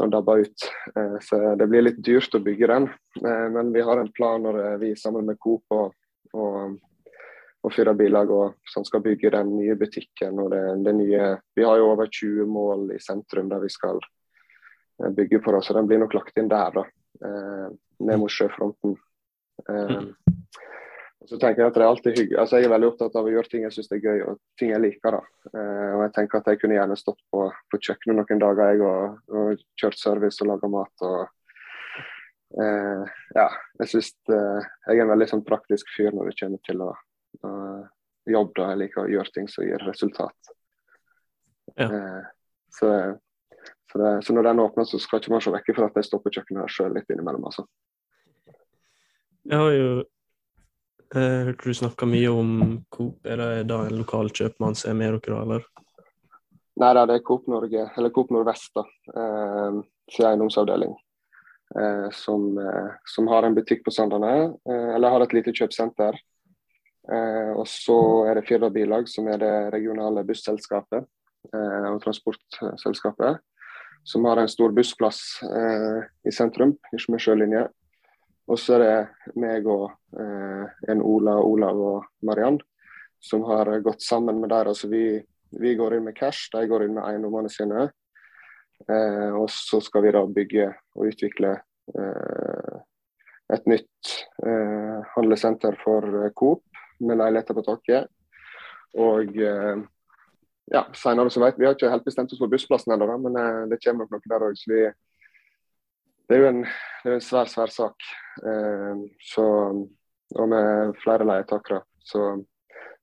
eh, 0.00 0.08
dabba 0.12 0.38
ut. 0.42 0.66
så 1.24 1.38
det 1.56 1.66
blir 1.70 1.84
litt 1.86 2.02
dyrt 2.04 2.34
å 2.36 2.42
bygge 2.44 2.66
den. 2.72 2.88
men 3.52 3.72
vi 3.72 3.80
har 3.82 3.98
en 4.00 4.12
plan 4.12 4.42
når 4.42 4.76
vi 4.78 4.96
sammen 4.96 5.26
med 5.26 5.38
Coop 5.40 5.64
og, 5.72 5.94
og 6.32 6.76
og 7.66 7.74
fyre 7.74 7.94
bilag 7.98 8.30
og, 8.30 8.58
som 8.70 8.84
skal 8.86 9.02
bygge 9.02 9.32
den 9.34 9.56
nye 9.56 9.74
butikken. 9.78 10.38
og 10.38 10.52
det, 10.54 10.62
det, 10.86 10.94
nye, 10.94 11.30
Vi 11.54 11.64
har 11.66 11.80
jo 11.80 11.90
over 11.90 12.06
20 12.06 12.46
mål 12.46 12.92
i 12.94 13.00
sentrum 13.02 13.50
der 13.50 13.64
vi 13.64 13.70
skal 13.72 13.98
eh, 15.02 15.10
bygge 15.10 15.40
på. 15.42 15.54
Det, 15.54 15.64
så 15.66 15.74
den 15.74 15.90
blir 15.90 16.02
nok 16.02 16.14
lagt 16.14 16.38
inn 16.38 16.50
der, 16.52 16.78
da, 16.78 16.86
eh, 17.26 17.66
ned 18.06 18.22
mot 18.22 18.32
sjøfronten. 18.32 18.96
Eh, 21.26 21.32
og 21.32 21.32
så 21.32 21.38
tenker 21.42 21.62
Jeg 21.62 21.70
at 21.70 21.74
det 21.74 21.82
er 21.82 21.88
alltid 21.88 22.18
hyggelig. 22.18 22.38
Altså, 22.38 22.56
jeg 22.56 22.66
er 22.66 22.74
veldig 22.74 22.90
opptatt 22.92 23.16
av 23.18 23.26
å 23.26 23.32
gjøre 23.32 23.50
ting 23.50 23.64
jeg 23.66 23.74
syns 23.74 23.90
er 23.92 24.02
gøy 24.04 24.22
og 24.26 24.38
ting 24.58 24.70
jeg 24.70 24.82
liker. 24.82 25.16
da. 25.18 25.50
Eh, 25.52 25.94
og 25.96 26.04
jeg 26.04 26.12
tenker 26.14 26.38
at 26.38 26.46
jeg 26.52 26.60
kunne 26.60 26.78
gjerne 26.78 26.98
stått 27.00 27.18
på, 27.30 27.48
på 27.50 27.80
kjøkkenet 27.82 28.20
noen 28.20 28.44
dager 28.44 28.70
jeg, 28.70 28.84
og, 28.86 29.18
og 29.34 29.64
kjørt 29.80 29.98
service 29.98 30.40
og 30.42 30.52
laga 30.52 30.70
mat. 30.70 31.02
og 31.02 32.62
eh, 32.62 33.18
ja, 33.34 33.48
jeg 33.82 33.92
synes 33.92 34.12
det, 34.30 34.40
jeg 34.86 34.96
er 34.98 35.04
en 35.04 35.12
veldig 35.14 35.30
sånn 35.34 35.44
praktisk 35.46 35.90
fyr 35.96 36.14
når 36.14 36.30
det 36.30 36.38
kommer 36.40 36.62
til 36.64 36.86
å 36.86 36.94
å 37.44 37.50
jobbe. 38.26 38.54
da, 38.56 38.70
Jeg 38.70 38.80
liker 38.80 39.02
å 39.04 39.10
gjøre 39.10 39.32
ting 39.34 39.48
som 39.50 39.66
gir 39.66 39.82
resultat. 39.86 40.52
Ja. 41.76 41.90
Eh, 41.90 42.24
så, 42.72 42.90
Så, 43.92 43.98
det, 44.02 44.22
så 44.26 44.34
når 44.34 44.42
den 44.42 44.60
åpner, 44.60 44.84
så 44.84 44.98
skal 44.98 45.20
ikke 45.20 45.30
man 45.30 45.40
se 45.40 45.50
vekk 45.54 45.68
fra 45.76 45.86
at 45.86 45.94
jeg 45.96 46.06
står 46.08 46.20
på 46.24 46.30
kjøkkenet 46.34 46.72
sjøl 46.74 46.94
litt 46.96 47.10
innimellom. 47.10 47.44
altså. 47.46 47.66
Jeg 49.46 49.60
har 49.62 49.70
jo 49.70 49.90
jeg 51.14 51.46
hørte 51.48 51.70
du 51.70 51.76
snakka 51.76 52.06
mye 52.10 52.30
om 52.32 52.52
Coop. 52.90 53.18
Er 53.26 53.40
det 53.40 53.68
da 53.70 53.84
en 53.86 53.98
lokal 54.00 54.30
kjøpmann 54.34 54.76
som 54.78 54.92
er 54.92 54.98
med 54.98 55.18
dere, 55.20 55.42
eller? 55.42 55.66
Nei 56.76 56.92
da, 56.92 57.06
det 57.08 57.18
er 57.18 57.24
Coop 57.24 57.46
Norge, 57.48 57.86
eller 57.96 58.12
Coop 58.12 58.32
Nordvest, 58.34 58.72
da. 58.76 58.84
Eh, 59.16 59.78
sin 60.12 60.26
eiendomsavdeling. 60.28 60.92
Eh, 61.80 62.08
som, 62.12 62.58
eh, 62.58 62.90
som, 63.04 63.28
har 63.32 63.46
en 63.46 63.54
butikk 63.56 63.84
på 63.84 63.94
Sandane, 63.94 64.52
eh, 64.68 64.90
eller 64.94 65.14
har 65.14 65.24
et 65.24 65.32
lite 65.32 65.54
kjøpesenter. 65.56 66.18
Eh, 67.12 67.52
og 67.56 67.66
så 67.70 67.98
er 68.28 68.36
det 68.36 68.46
Firda 68.48 68.70
Bilag, 68.70 69.08
som 69.08 69.28
er 69.30 69.40
det 69.40 69.54
regionale 69.72 70.24
busselskapet 70.26 71.06
eh, 71.54 71.88
og 71.94 72.02
transportselskapet. 72.04 73.40
Som 74.06 74.28
har 74.28 74.38
en 74.38 74.48
stor 74.48 74.70
bussplass 74.70 75.18
i 75.42 76.30
sentrum, 76.30 76.76
ikke 76.94 77.10
med 77.10 77.22
sjølinje. 77.24 77.62
Og 78.46 78.58
så 78.62 78.76
er 78.76 78.82
det 78.84 79.34
meg 79.42 79.66
og 79.66 79.90
eh, 80.18 80.64
en 80.92 81.02
Ola, 81.02 81.38
Olav 81.42 81.80
og 81.82 82.10
Mariann 82.26 82.60
som 83.20 83.42
har 83.48 83.70
gått 83.82 84.02
sammen 84.02 84.40
med 84.40 84.52
der. 84.52 84.70
Altså 84.70 84.88
vi, 84.88 85.18
vi 85.50 85.74
går 85.74 85.96
inn 85.96 86.06
med 86.06 86.16
cash, 86.18 86.50
de 86.52 86.66
går 86.68 86.86
inn 86.86 86.94
med 86.94 87.06
eiendommene 87.08 87.50
sine. 87.50 87.88
Eh, 88.86 89.32
og 89.34 89.48
så 89.50 89.80
skal 89.82 90.04
vi 90.04 90.12
da 90.14 90.22
bygge 90.30 90.68
og 90.94 91.10
utvikle 91.10 91.56
eh, 91.96 92.76
et 93.56 93.66
nytt 93.70 94.12
eh, 94.46 95.00
handlesenter 95.16 95.78
for 95.82 96.30
Coop 96.38 96.62
med 97.00 97.18
leiligheter 97.18 97.56
på 97.56 97.66
taket. 97.66 98.10
Og 98.96 99.36
eh, 99.42 99.82
ja, 100.72 100.86
senere 100.96 101.30
så 101.30 101.42
vet 101.42 101.58
vi 101.58 101.66
har 101.68 101.76
ikke 101.76 101.90
helt 101.92 102.06
bestemt 102.06 102.32
oss 102.32 102.42
for 102.42 102.52
bussplassen 102.52 102.94
ennå, 102.94 103.10
men 103.22 103.38
eh, 103.40 103.64
det 103.72 103.82
kommer 103.82 104.06
nok 104.06 104.16
noe 104.16 104.32
der 104.32 104.46
òg. 104.50 104.58
Så 104.60 104.72
vi, 104.72 104.84
det 106.26 106.36
er 106.36 106.42
jo 106.42 106.50
en, 106.50 106.62
det 107.04 107.10
er 107.10 107.16
en 107.16 107.24
svær, 107.24 107.48
svær 107.50 107.70
sak. 107.72 108.06
Eh, 108.42 109.02
så, 109.22 109.46
og 110.34 110.48
med 110.50 110.94
flere 111.02 111.26
leietakere. 111.28 111.82
Så 112.02 112.22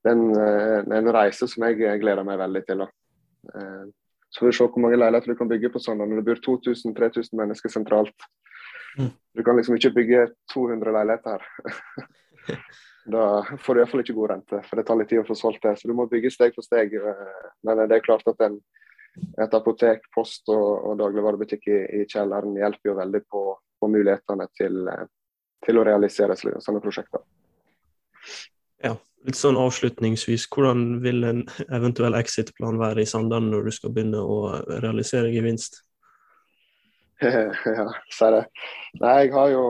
det 0.04 0.12
er 0.12 0.18
en, 0.18 0.30
eh, 0.36 0.98
en, 0.98 1.12
reise 1.16 1.48
som 1.48 1.64
jeg 1.68 2.00
gleder 2.02 2.24
meg 2.28 2.42
veldig 2.42 2.64
til. 2.68 2.84
Eh, 2.84 3.84
så 4.30 4.42
får 4.42 4.50
vi 4.50 4.56
se 4.58 4.68
hvor 4.68 4.84
mange 4.84 5.00
leiligheter 5.00 5.32
du 5.32 5.40
kan 5.40 5.52
bygge 5.52 5.72
på 5.72 5.82
sånn 5.84 6.02
når 6.02 6.20
det 6.20 6.26
bor 6.28 6.42
2000-3000 6.48 7.38
mennesker 7.40 7.72
sentralt. 7.72 8.28
Mm. 8.98 9.12
Du 9.38 9.44
kan 9.46 9.58
liksom 9.58 9.78
ikke 9.78 9.94
bygge 9.96 10.26
200 10.54 10.96
leiligheter 10.98 11.38
her. 11.38 12.08
da 13.14 13.26
får 13.62 13.76
du 13.76 13.82
iallfall 13.82 14.04
ikke 14.04 14.16
god 14.18 14.32
rente, 14.32 14.60
for 14.68 14.80
det 14.80 14.86
tar 14.88 15.00
litt 15.00 15.12
tid 15.12 15.22
å 15.22 15.28
få 15.28 15.38
solgt 15.38 15.64
det. 15.64 15.78
Så 15.80 15.88
du 15.88 15.96
må 15.96 16.10
bygge 16.12 16.34
steg 16.34 16.58
for 16.58 16.66
steg. 16.66 16.98
Eh, 16.98 17.52
men 17.64 17.86
det 17.88 18.00
er 18.00 18.06
klart 18.06 18.28
at 18.28 18.44
en 18.44 18.60
et 19.16 19.54
apotek, 19.54 20.08
post 20.14 20.50
og, 20.54 20.90
og 20.90 20.98
dagligvarebutikk 21.02 21.68
i, 21.70 21.80
i, 22.02 22.04
kjelleren 22.10 22.58
hjelper 22.58 22.92
jo 22.92 22.98
veldig 22.98 23.22
på, 23.30 23.44
på 23.80 23.90
mulighetene 23.94 24.48
til, 24.58 24.90
til, 25.66 25.80
å 25.80 25.86
realisere 25.88 26.38
sånne 26.38 26.82
prosjekter. 26.84 27.24
Ja, 28.84 28.96
litt 29.28 29.40
sånn 29.40 29.60
avslutningsvis, 29.60 30.48
hvordan 30.54 31.00
vil 31.04 31.24
en 31.30 31.44
eventuell 31.70 32.18
exit-plan 32.18 32.80
være 32.82 33.04
i 33.04 33.10
Sandane 33.10 33.54
når 33.54 33.70
du 33.70 33.76
skal 33.76 33.94
begynne 33.94 34.24
å 34.24 34.40
realisere 34.84 35.34
gevinst? 35.34 35.84
ja, 37.24 37.88
si 38.12 38.32
det. 38.36 38.44
Nei, 39.00 39.14
jeg 39.22 39.32
har, 39.36 39.54
jo, 39.54 39.66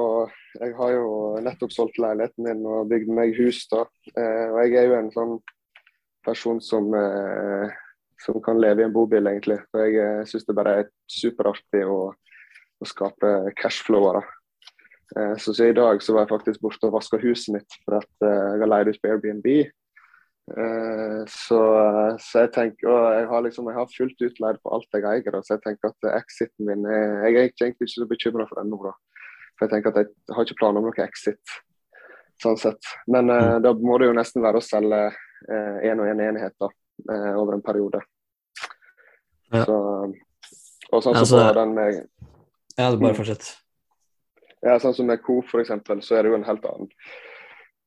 jeg 0.58 0.74
har 0.80 0.96
jo 0.96 1.10
nettopp 1.44 1.76
solgt 1.76 2.00
leiligheten 2.02 2.48
min 2.48 2.64
og 2.66 2.90
bygd 2.90 3.12
meg 3.14 3.36
hus. 3.38 3.66
da. 3.70 3.84
Eh, 4.16 4.48
og 4.50 4.60
jeg 4.64 4.80
er 4.80 4.90
jo 4.90 4.98
en 4.98 5.12
sånn 5.14 5.36
person 6.26 6.62
som 6.64 6.88
eh, 6.98 7.76
som 8.24 8.40
kan 8.44 8.60
leve 8.62 8.84
i 8.84 8.88
en 8.88 8.96
bobil, 8.96 9.28
egentlig. 9.28 9.60
For 9.72 9.84
jeg 9.84 10.00
eh, 10.00 10.24
syns 10.30 10.48
det 10.48 10.56
bare 10.58 10.78
er 10.82 10.92
superartig 11.12 11.84
å, 11.90 12.00
å 12.14 12.88
skape 12.88 13.36
cashflower. 13.60 14.24
Eh, 15.18 15.38
så, 15.38 15.54
så, 15.54 15.66
i 15.66 15.74
dag 15.74 16.04
så 16.04 16.14
var 16.14 16.26
jeg 16.26 16.34
faktisk 16.34 16.62
borte 16.64 16.90
og 16.90 16.96
vaska 16.98 17.20
huset 17.22 17.54
mitt 17.58 17.80
for 17.84 18.00
at 18.00 18.26
eh, 18.26 18.46
jeg 18.56 18.62
har 18.64 18.72
leid 18.72 18.90
ut 18.90 19.02
på 19.02 19.12
Airbnb. 19.12 19.50
Eh, 20.54 21.20
så, 21.30 21.60
så, 22.20 22.46
jeg 22.46 22.54
tenker, 22.56 22.90
og 22.90 23.18
jeg 23.18 23.28
har, 23.30 23.44
liksom, 23.46 23.70
jeg 23.70 23.80
har 23.80 23.92
fullt 23.98 24.26
utleid 24.30 24.62
på 24.64 24.74
alt 24.78 24.98
jeg 24.98 25.10
eier. 25.10 25.40
Så 25.42 25.58
jeg 25.58 25.66
tenker 25.68 25.92
at 25.92 26.10
exiten 26.18 26.70
min 26.70 26.88
er, 26.88 27.28
Jeg 27.28 27.36
er 27.36 27.44
egentlig 27.44 27.74
ikke 27.76 27.92
så 27.94 28.10
bekymra 28.10 28.48
for 28.50 28.62
den 28.62 28.74
nå, 28.74 28.82
da. 28.88 28.96
For 29.54 29.68
jeg 29.68 29.76
tenker 29.76 29.94
at 29.94 30.02
jeg 30.02 30.36
har 30.36 30.48
ikke 30.48 30.62
planer 30.64 30.82
om 30.82 30.90
noe 30.90 31.06
exit. 31.06 31.60
Sånn 32.42 32.58
sett. 32.58 32.96
Men 33.06 33.30
mm. 33.30 33.62
da 33.64 33.76
må 33.78 34.00
det 34.02 34.10
jo 34.10 34.18
nesten 34.18 34.42
være 34.44 34.60
å 34.60 34.66
selge 34.66 35.04
én 35.86 36.00
og 36.00 36.08
én 36.08 36.18
en 36.18 36.24
enhet 36.32 36.56
da, 36.60 36.70
over 37.38 37.54
en 37.54 37.62
periode. 37.64 38.02
Ja. 39.54 39.66
Så, 39.68 39.78
og 40.90 41.04
sånn 41.04 41.14
som 41.14 41.22
altså, 41.24 41.44
den 41.58 41.76
med 41.78 42.00
Ja, 42.78 42.90
det 42.90 42.98
bare 42.98 43.14
mm. 43.14 43.20
fortsett. 43.20 43.52
Ja, 44.64 44.80
sånn 44.80 44.96
som 44.98 45.10
med 45.10 45.22
Coop 45.26 45.50
f.eks., 45.52 45.72
så 46.06 46.18
er 46.18 46.26
det 46.26 46.34
jo 46.34 46.40
en 46.40 46.48
helt 46.48 46.66
annen 46.70 46.90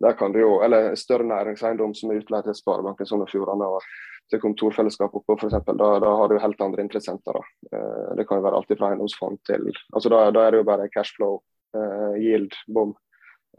der 0.01 0.13
kan 0.13 0.33
du 0.33 0.41
jo, 0.41 0.61
eller 0.63 0.95
større 0.95 1.25
næringseiendom 1.25 1.95
som 1.97 2.11
er 2.11 2.21
utleid 2.21 2.45
til 2.45 2.57
Sparebanken 2.57 3.09
Sogn 3.09 3.25
og 3.25 3.31
Fjordane 3.33 3.69
og 3.77 3.85
til 4.31 4.43
kontorfellesskap 4.43 5.15
oppå 5.17 5.39
f.eks. 5.39 5.57
Da, 5.71 5.91
da 6.03 6.13
har 6.21 6.29
du 6.29 6.39
helt 6.43 6.61
andre 6.61 6.85
interessenter. 6.85 7.39
da. 7.39 7.45
Eh, 7.73 8.15
det 8.19 8.27
kan 8.29 8.41
jo 8.41 8.45
være 8.45 8.61
alt 8.61 8.73
fra 8.75 8.91
eiendomsfond 8.91 9.41
til 9.49 9.71
altså 9.71 10.13
da, 10.13 10.25
da, 10.35 10.43
er 10.45 10.53
det 10.53 10.61
jo 10.61 10.69
bare 10.69 10.89
cashflow, 10.93 11.39
uh, 11.79 12.17
yield, 12.19 12.53
bom. 12.69 12.93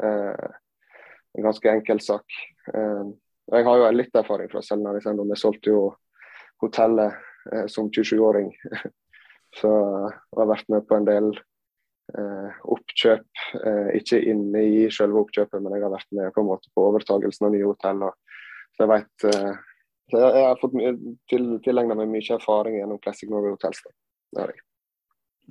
Uh, 0.03 0.49
en 1.37 1.47
ganske 1.47 1.71
enkel 1.71 2.01
sak. 2.03 2.37
Uh, 2.69 3.15
jeg 3.55 3.65
har 3.65 3.79
jo 3.79 3.89
litt 3.95 4.19
erfaring 4.19 4.51
fra 4.51 4.61
selv 4.61 4.83
næringseiendom. 4.85 5.31
Jeg 5.33 5.41
solgte 5.41 5.73
jo 5.73 5.81
hotellet 6.61 7.15
Eh, 7.15 7.26
som 7.71 7.91
27-åring. 7.93 8.51
Så 9.61 9.69
jeg 9.69 10.39
har 10.41 10.49
vært 10.49 10.67
med 10.73 10.85
på 10.87 10.97
en 10.97 11.07
del 11.07 11.29
eh, 11.33 12.59
oppkjøp. 12.75 13.27
Eh, 13.61 13.89
ikke 14.01 14.19
inne 14.31 14.63
i 14.63 14.83
selve 14.93 15.23
oppkjøpet, 15.23 15.61
men 15.63 15.75
jeg 15.75 15.85
har 15.85 15.93
vært 15.93 16.11
med 16.19 16.35
på 16.35 16.45
måte 16.45 16.71
på 16.75 16.85
overtagelsen 16.91 17.47
av 17.47 17.55
nye 17.55 17.67
hotell. 17.67 18.05
så 18.75 18.85
jeg 18.85 18.93
vet 18.93 19.27
eh, 19.31 19.63
så 20.07 20.21
jeg, 20.21 20.35
jeg, 20.39 20.45
har 20.47 20.61
fått 20.61 20.75
til, 21.27 21.47
tilegna 21.65 21.97
meg 21.99 22.07
mye 22.11 22.35
erfaring 22.37 22.77
gjennom 22.79 22.99
Classic 23.03 23.29
Norway 23.31 23.51
Hotels. 23.55 23.81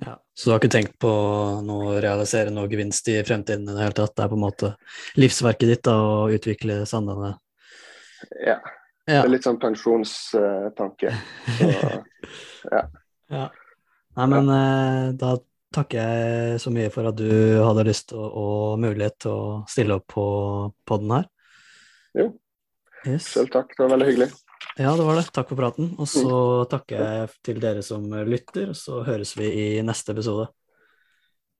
Ja, 0.01 0.15
så 0.33 0.47
du 0.47 0.53
har 0.53 0.61
ikke 0.61 0.73
tenkt 0.73 0.95
på 1.01 1.09
å 1.09 1.77
realisere 2.01 2.53
noe 2.53 2.69
gevinst 2.69 3.09
i 3.13 3.19
fremtiden 3.25 3.67
i 3.67 3.75
det 3.75 3.83
hele 3.83 3.97
tatt? 3.97 4.15
Det 4.17 4.25
er 4.25 4.31
på 4.31 4.37
en 4.37 4.45
måte 4.45 4.71
livsverket 5.17 5.73
ditt 5.73 5.83
da, 5.85 5.93
å 5.97 6.25
utvikle 6.33 6.79
Sandane? 6.89 7.35
Ja, 8.41 8.57
ja. 9.07 9.21
Det 9.21 9.27
er 9.29 9.31
litt 9.31 9.45
sånn 9.47 9.59
pensjonstanke. 9.61 11.13
Så, 11.57 11.67
ja. 12.75 12.81
ja. 13.31 13.45
Nei, 14.17 14.25
men. 14.33 14.49
Eh, 14.51 15.03
da 15.19 15.37
takker 15.77 15.99
jeg 15.99 16.59
så 16.63 16.71
mye 16.73 16.89
for 16.91 17.09
at 17.09 17.17
du 17.19 17.29
hadde 17.59 17.85
lyst 17.87 18.13
og, 18.15 18.25
og 18.25 18.81
mulighet 18.81 19.17
til 19.23 19.31
å 19.31 19.47
stille 19.69 19.97
opp 19.99 20.07
på 20.11 20.25
podden 20.87 21.13
her. 21.17 21.31
Jo. 22.17 22.27
Yes. 23.05 23.29
Selv 23.35 23.51
takk, 23.53 23.71
det 23.75 23.83
var 23.85 23.93
veldig 23.95 24.09
hyggelig. 24.09 24.29
Ja, 24.77 24.91
det 24.97 25.05
var 25.07 25.19
det. 25.19 25.27
Takk 25.33 25.51
for 25.51 25.59
praten. 25.59 25.91
Og 26.01 26.09
så 26.09 26.27
mm. 26.27 26.67
takker 26.71 27.03
jeg 27.03 27.29
til 27.45 27.61
dere 27.63 27.83
som 27.85 28.05
lytter, 28.27 28.71
og 28.73 28.79
så 28.79 29.03
høres 29.07 29.35
vi 29.39 29.51
i 29.51 29.67
neste 29.85 30.15
episode. 30.15 30.49